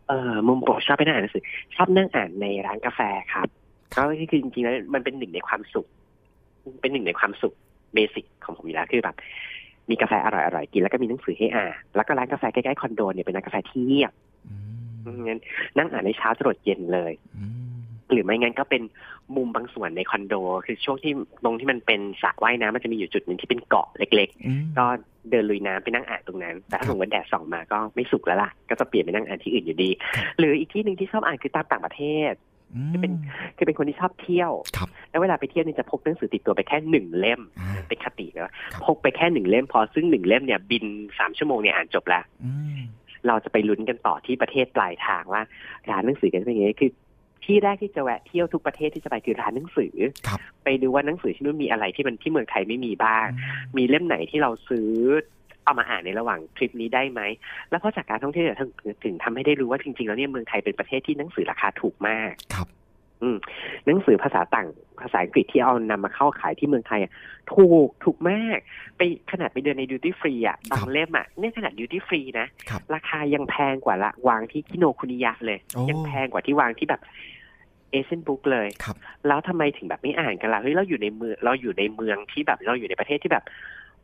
[0.07, 1.43] เออมุมโปรดชอบไปนั่งอ่านหนังสือ
[1.75, 3.01] ชอบนั่งอ่านในร้านกาแฟ
[3.33, 3.47] ครับ
[3.95, 5.87] ก็คือจริงๆแล้วมันเป็นหนึ่งในความสุข
[6.81, 7.53] เป็นหนึ่งในความสุข
[7.93, 9.15] เบสิกของผมอยู่แล้วคือแบบ
[9.89, 14.13] มีกาแฟอร่อยๆกินแล้วก็มีหนังสือให้อ่านแล้วก็ร้านกาแฟใกล้ๆคอนโดเนี่ยเป็นร้านกาแฟที่เงียบ
[15.27, 15.39] งั้น
[15.77, 17.13] นั่งอ่านในเช้าจรดเย็นเลย
[18.11, 18.81] หรือไม่งั้นก็เป็น
[19.35, 20.33] มุมบางส่วนในคอนโด
[20.65, 21.13] คือช่วงที่
[21.43, 24.85] ตรงที่มันเป็นสระว่ายน้ำมันจะมีอยู่จุดหนึ่งที่เป็นเกาะเล็ก ๆ ก็
[25.29, 29.89] เดินลุยน้ำไปนั่งอ่านตรงนั้น แต่ถ้าสมมติแดดส่องมาก็ไม่สุกแล้วล่ะ ก็จะเปลี่ยนไปนั่งอ่านที่อื่นอยู่ดี
[30.37, 32.33] หรืออีกที่หนึ่งที่ชอบอ่านคือตามต่างประเทศ
[32.91, 33.13] คือเป็น
[33.57, 34.51] คือเป็นคนที่ชอบเที่ยว
[35.09, 37.41] แล้วเวลาไปเที่ยวนี่จะพกหนังสือติดตัวไปแค่หนึ่งเล่ม
[37.87, 38.53] เป็นคติเนอะ
[38.85, 40.85] พกไปแค่หนึ่งเล่มพอซึ่งหนึ่งเล่มเนี่ยบิน
[41.19, 42.23] สามชั่วโมงเนี่ยอ่านจบแล้ว
[43.27, 45.41] เราจะไปลุ้นกันต่อที่ประเทศปลายทางว่า
[45.89, 46.91] ร้านหนังสือกันเป็นยังไงคือ
[47.45, 49.93] ที่แรกที่จะแวะเที่ยวทุกประเทศที่จะไปคือร้านหนังสือ
[50.63, 53.25] ไปดูว่าหนังสือที่นู่นมีอะไรที่มันที่เมืองไทยไม่มีบ้าง
[53.77, 54.91] มีเล่มไหนที่เราซื้อ
[55.69, 57.21] เอามาอ่านในระหว่างทริปนี้ได้ไหม
[57.69, 58.71] แล้วพอจากการท่องเที่ยวถึง
[59.03, 62.67] ถึงทำให้ได้รู้ว่าจริงๆ แล้วเนี่ยเมืองไทยเป็นประเทศที่หนังสือราคาถูกมาก ครับ
[63.21, 63.37] อืม
[63.85, 64.67] หนังสือภาษาต่าง
[65.01, 66.99] ภาษาอังกฤษที่เอานำมาเข้าขายที่เมืองไทย
[67.53, 68.57] ถูกถูกมาก
[68.97, 69.01] ไป
[69.31, 72.47] ขนาดไปเดินใน duty free อะบางเล่มอะเนี่ยขนาด duty free นะ
[72.95, 75.59] ราคายังแพงกว่าละวางที่กิโนคุนิยะเลย
[75.89, 77.01] ยังแพงกว่าที่วางที่แบบ
[77.91, 78.67] Asia Books เลย
[79.27, 83.45] แล้วทำไมถึงแบบไม่อ่านกันล่ะ เฮ้ย เราอยู่ในเมือง เราอยู่ในเมืองที่แบบ เราอยู่ในประเทศที่แบบ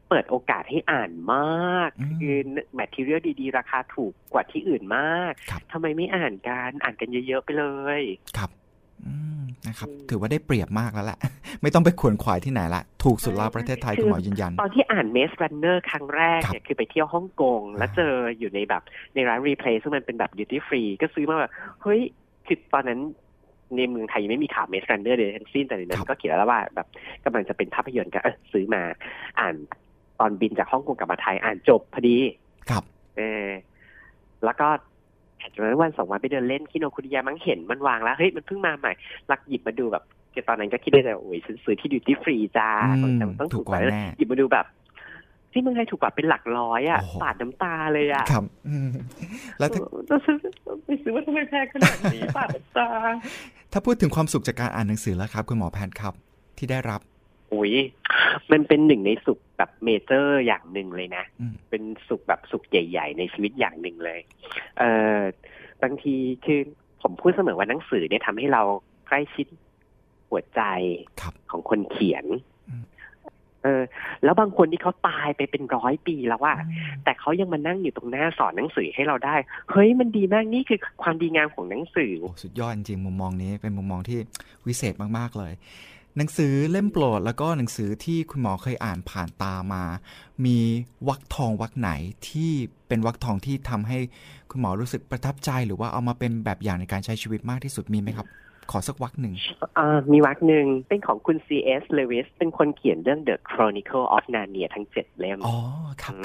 [0.10, 1.90] เปิดโอกาสให้อ่านมาก
[2.20, 2.36] คือ
[2.76, 5.32] material ดีๆ ราคาถูกกว่าที่อื่นมาก
[5.72, 7.66] ทำไมไม่อ่านกันอ่านกันเยอะๆไปเล
[8.00, 8.02] ย
[8.38, 8.50] ครับ
[9.68, 11.20] นะครับ ถือว่าได้เปรียบมากแล้วแหละ
[11.62, 18.84] ไม่ต้องไปขวนขวายที่ไหนละ ถูกสุดละประเทศไทย คุณหมอยืนยัน ตอนที่อ่าน Maze Runner ครั้งแรกเนี่ยคือไปเที่ยวฮ่องกง แล้วเจออยู่ในแบบ
[19.16, 21.52] ในร้านรีเพลย์ซึ่งมันเป็นแบบ duty free ก็ซื้อมาแบบ
[21.82, 22.02] เฮ้ย
[22.46, 23.00] คือตอนนั้น
[23.76, 26.88] ในเมืองไทยไม่มีข่าว Maze Runner เลยทั้งสิ้นแต่ในนั้นก็เขียนแล้วว่าแบบ
[27.26, 28.20] กำลังจะเป็นภาพยนตร์ก็
[28.52, 28.82] ซื้อมา
[29.40, 29.56] อ่าน
[30.20, 32.18] ตอนบินจากฮ่องกงกลับมาไทยอ่านจบพอดี
[32.70, 32.84] ครับ
[33.18, 33.50] เออ
[34.46, 34.68] แล้วก็
[35.54, 38.92] จากนั้นวันสองวันไปเดินเล่นคิโนคุริยามั้งเห็นมันวางแล้วเฮ้ยมันเพิ่งมาใหม่
[39.32, 40.04] ลักหยิบมาดูแบบ
[40.50, 42.70] ตอนนั้นก็คิดได้แต่โอ้ยซื้อที่ดิวตี้ฟรีจ้า
[43.16, 43.80] แต่มันต้องถูกกว่า
[44.18, 44.66] หยิบมาดูแบบ
[45.52, 48.44] ที่เมืองไทยถูกกว่าเป็นหลักร้อยอะปาดน้ำตาเลยอะครับ
[49.60, 49.70] แล้ว
[50.10, 50.38] ถ้าซื้อ
[50.86, 52.88] ไม่ซื้อว่าทำไมแพงขนาดนี้ปาดน้ำตา
[53.72, 56.14] ถ้าพูดถึงความสุขจากการอ่านหนังสือแล้วครับ คุณหมอแพนครับ
[56.58, 57.02] ที่ได้รับ
[57.56, 57.74] อุ้ย
[58.52, 61.24] มันเป็นหนึ่งในสุขแบบเมเจอร์อย่างหนึ่งเลยนะ
[61.70, 64.20] เป็นสุขแบบสุขใหญ่ ๆ ในชีวิตอย่างหนึ่งเลย
[64.80, 64.84] เอ
[65.20, 65.22] อ
[65.84, 66.60] บางทีคือ
[67.02, 68.64] ผมพูดเสมอว่าหนังสือเนี่ยทำให้เรา
[69.08, 69.48] ใกล้ชิด
[70.30, 70.62] หัวใจ
[71.52, 72.26] ของคนเขียน
[73.64, 73.84] เออ
[74.24, 76.54] แล้วบางคนที่เขาตายไปเป็นร้อยปีแล้วว่า
[77.04, 79.36] แต่เขายังมานั่งอยู่ตรงหน้าสอนหนังสือให้เราได้
[79.72, 84.20] เฮ้ยมันดีมากนี่คือความดีงามของหนังสือ สุดยอดจริงมุมมองนี้เป็นมุมมองที่
[84.68, 85.54] วิเศษมากๆเลย
[86.18, 89.84] หนังสือเล่มโปรดแล้วก็หนังสือที่คุณหมอเคยอ่านผ่านตามา
[90.46, 90.58] มี
[91.08, 91.92] วักทองวักไหน
[92.30, 92.52] ที่
[92.88, 93.98] เป็นวักทองที่ทำให้
[94.52, 98.28] คุณหมอรู้สึกประทับใจ หรือว่าเอามาเป็นแบบอย่างในการใช้ชีวิตมากที่สุดมีไหมครับ
[98.72, 99.36] ขอสักวักหนึ่ง
[100.12, 101.84] มีวักหนึ่งเป็นของคุณ C.S.
[101.98, 105.58] Lewis เป็นคนเขียนเรื่อง The Chronicle of Narnia ทั้งเจ็ดเล่มอ๋อ
[106.04, 106.16] ครับ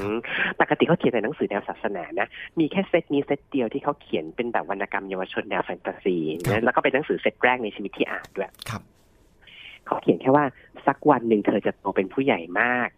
[0.61, 2.29] ปกติเขาเขียนแต่หนังสือแนวศาสนานะ
[2.59, 6.17] มีแค่เซตนี้เซตเดียวที่เขาเขียนเป็นแบบวรรณกรรมเยาวชนแนวแฟนตาซี
[6.65, 8.83] แล้วก็เป็นหนังสือเซตแรกในชีวิตที่อ่านด้วยครับ
[9.87, 10.45] เขาเขียนแค่ว่า
[10.87, 12.89] สักวันหนึ่งเธอจะโตเป็นผู้ใหญ่มาก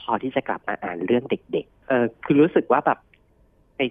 [0.00, 2.98] พอที่จะกลับมาอ่านเรื่องเด็ก ๆ เออคือรู้สึกว่าแบบ
[3.76, 3.86] ไอ้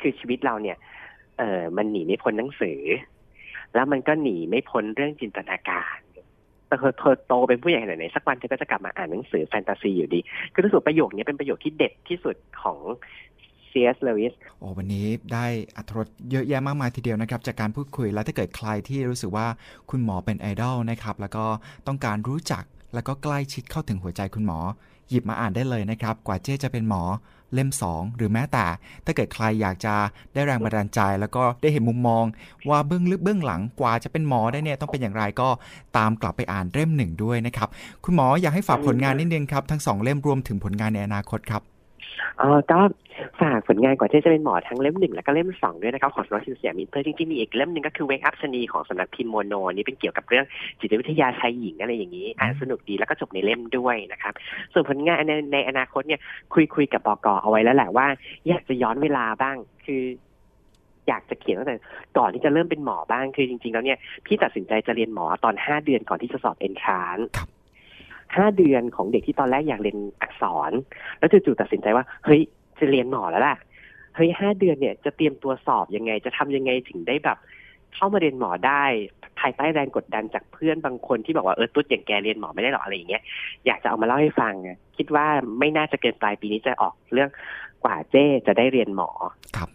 [0.00, 0.76] คือชีวิตเราเนี่ย
[1.38, 2.80] เออมันหนีไม่พ้นหนังสือ
[3.74, 5.98] แล้วมันก็หนีไม่พ้นเรื่องจินตนาการ
[6.68, 10.20] แต่เธอเธอโตเป็นผู้ใหญ่ไหนๆสักวันเธอก็จะกลับมาอ่านหนังสือแฟนตาซีอยู่ดี
[10.52, 12.78] คือรู้สึกประโยคนี้เป็นประโยคที่เด็ดที่สุดของ
[13.74, 13.96] C.S.
[14.06, 15.46] Lewis โอ้วันนี้ได้
[15.76, 19.46] อัธรสเยอะแยะมากมายทีเดียวนะครับ จากการพูดคุยแล้วถ้าเกิดใครที่รู้สึกว่า
[19.90, 21.44] คุณหมอเป็นไอดอลนะครับ แล้วก็
[21.86, 22.64] ต้องการรู้จัก
[22.94, 24.58] แล้วก็ใกล้ชิดเข้าถึงหัวใจคุณหมอ
[25.08, 27.02] หยิบมาอ่านได้เลยนะครับ กว่าเจ๊จะเป็นหมอ
[27.54, 28.66] เล่ม 2 หรือแม้แต่
[29.04, 29.94] ถ้าเกิดใครอยากจะ
[30.34, 32.24] ได้แรงบันดาลใจ แล้วก็ได้เห็นมุมมอง
[32.68, 35.48] ว่าเบื้องลึกเบื้องหลังกว่าจะเป็นหมอได้เนี่ยต้องเป็นอย่างไรก็
[35.96, 37.68] ตามกลับไปอ่านเล่มหนึ่งด้วยนะครับ
[38.04, 41.62] คุณหมออยากให้ฝากผลงานนิดนึงครับ ทั้งสองเล่มรวมถึงผลงานในอนาคตครับ
[42.40, 42.78] ออก็
[43.40, 50.44] ฝากผลงานก่อนที่จะเป็นหมอทั้งเล่มหนึ่งแล้วก็เล่มสองด้วยนะครับของสำนักพิมพ์สยามมิตรจริงๆมีอีกเล่มหนึ่งก็คือ Wake Up ชนีของสำนักพิมพ์โมโนนี่เป็นเกี่ยวกับเรื่อง
[50.80, 54.34] จิตวิทยาชายหญิงอะไรอย่างนี้อ่านสนุกดีแล้วก็จบในเล่มด้วยนะครับ
[54.72, 56.20] ส่วนผลงานในในอนาคตเนี่ย
[56.54, 58.06] คุยคุยกับปกเอาไว้แล้วแหละว่า
[58.48, 59.56] อยากจะย้อนเวลาบ้าง
[59.86, 60.02] คือ
[61.08, 61.76] อยากจะเขียนตั้งแต่
[62.18, 67.48] ก่อนที่จะเริ่มเป็นหมอบ้างคือจริง ๆ แล้วเนี่ยพี่ตัดสินใจจะเรียนหมอตอนห้าเดือนก่อนที่จะสอบเอนทรานครับ
[68.36, 70.72] ห้าเดือนของเด็กที่ตอนแรกอยากเรียนอักษร
[71.18, 72.40] แล้วจู่ๆตัดสินใจว่าเฮ้ย
[72.78, 73.56] จะเรียนหมอแล้วล่ะ
[74.16, 77.38] เฮ้ยห้าเดือนเนี่ยจะเตรียมตัวสอบยังไง จะทำยังไงถึงได้แบบ
[77.94, 78.82] เข้ามาเรียนหมอได้
[79.40, 83.22] ภายใต้แรงกดดันจากเพื่อนบางคนที่บอกว่าเออตุ๊ดอย่างแกเรียนหมอไม่ได้หรออะไรอย่างเงี้ย
[83.66, 84.54] อยากจะเอามาเล่าให้ฟัง
[84.96, 85.26] คิดว่า
[85.58, 87.30] ไม่น่าจะเกินปลายปีนี้จะออกเรื่อง
[87.84, 89.10] กว่าเจ้จะได้เรียนหมอ
[89.56, 89.68] ครับ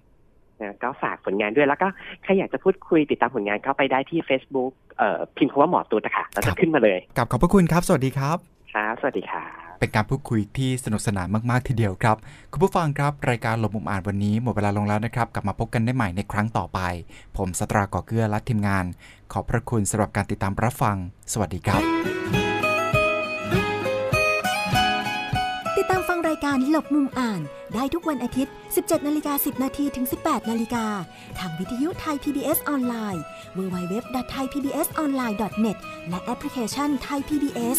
[0.61, 1.87] นะก็ฝากผลงานด้วยแล้วก็
[2.23, 8.37] ใครอยากจะพูดคุยติดตามผลงานเข้าไปได้ที่ Facebook เอ่อพิมพ์คำว่าหมอตุ๊ดนะคะเราครัจะบขึ้นมาเลยกับขอบพระคุณครับ สวัสดีครับ
[8.73, 9.49] ครับสวัสดีครับ
[9.79, 12.17] เป็นการพูดคุยที่สนุกสนานมากๆทีเดียวครับ
[12.51, 16.79] คุณผู้ฟังครับ รายการหลบมุมอ่านวันนี้หมดเวลาลงแล้วนะครับ กลับมาพบกันได้ใหม่ในครั้งต่อไป
[17.37, 18.85] ผมสตราก่อเกื้อและทีมงาน
[19.31, 20.95] ขอบพระคุณสำหรับการติดตามรับฟัง
[21.33, 27.41] สวัสดีครับานหลบมุมอ่าน
[27.73, 30.85] ได้ทุกวันอาทิตย์ 17นาฬิกา10 นาทีถึง 18นาฬิกา
[31.39, 33.23] ทางวิทยุไทย PBS ออนไลน์
[33.57, 35.77] www.thaipbsonline.net
[36.09, 37.77] และแอปพลิเคชัน Thai PBS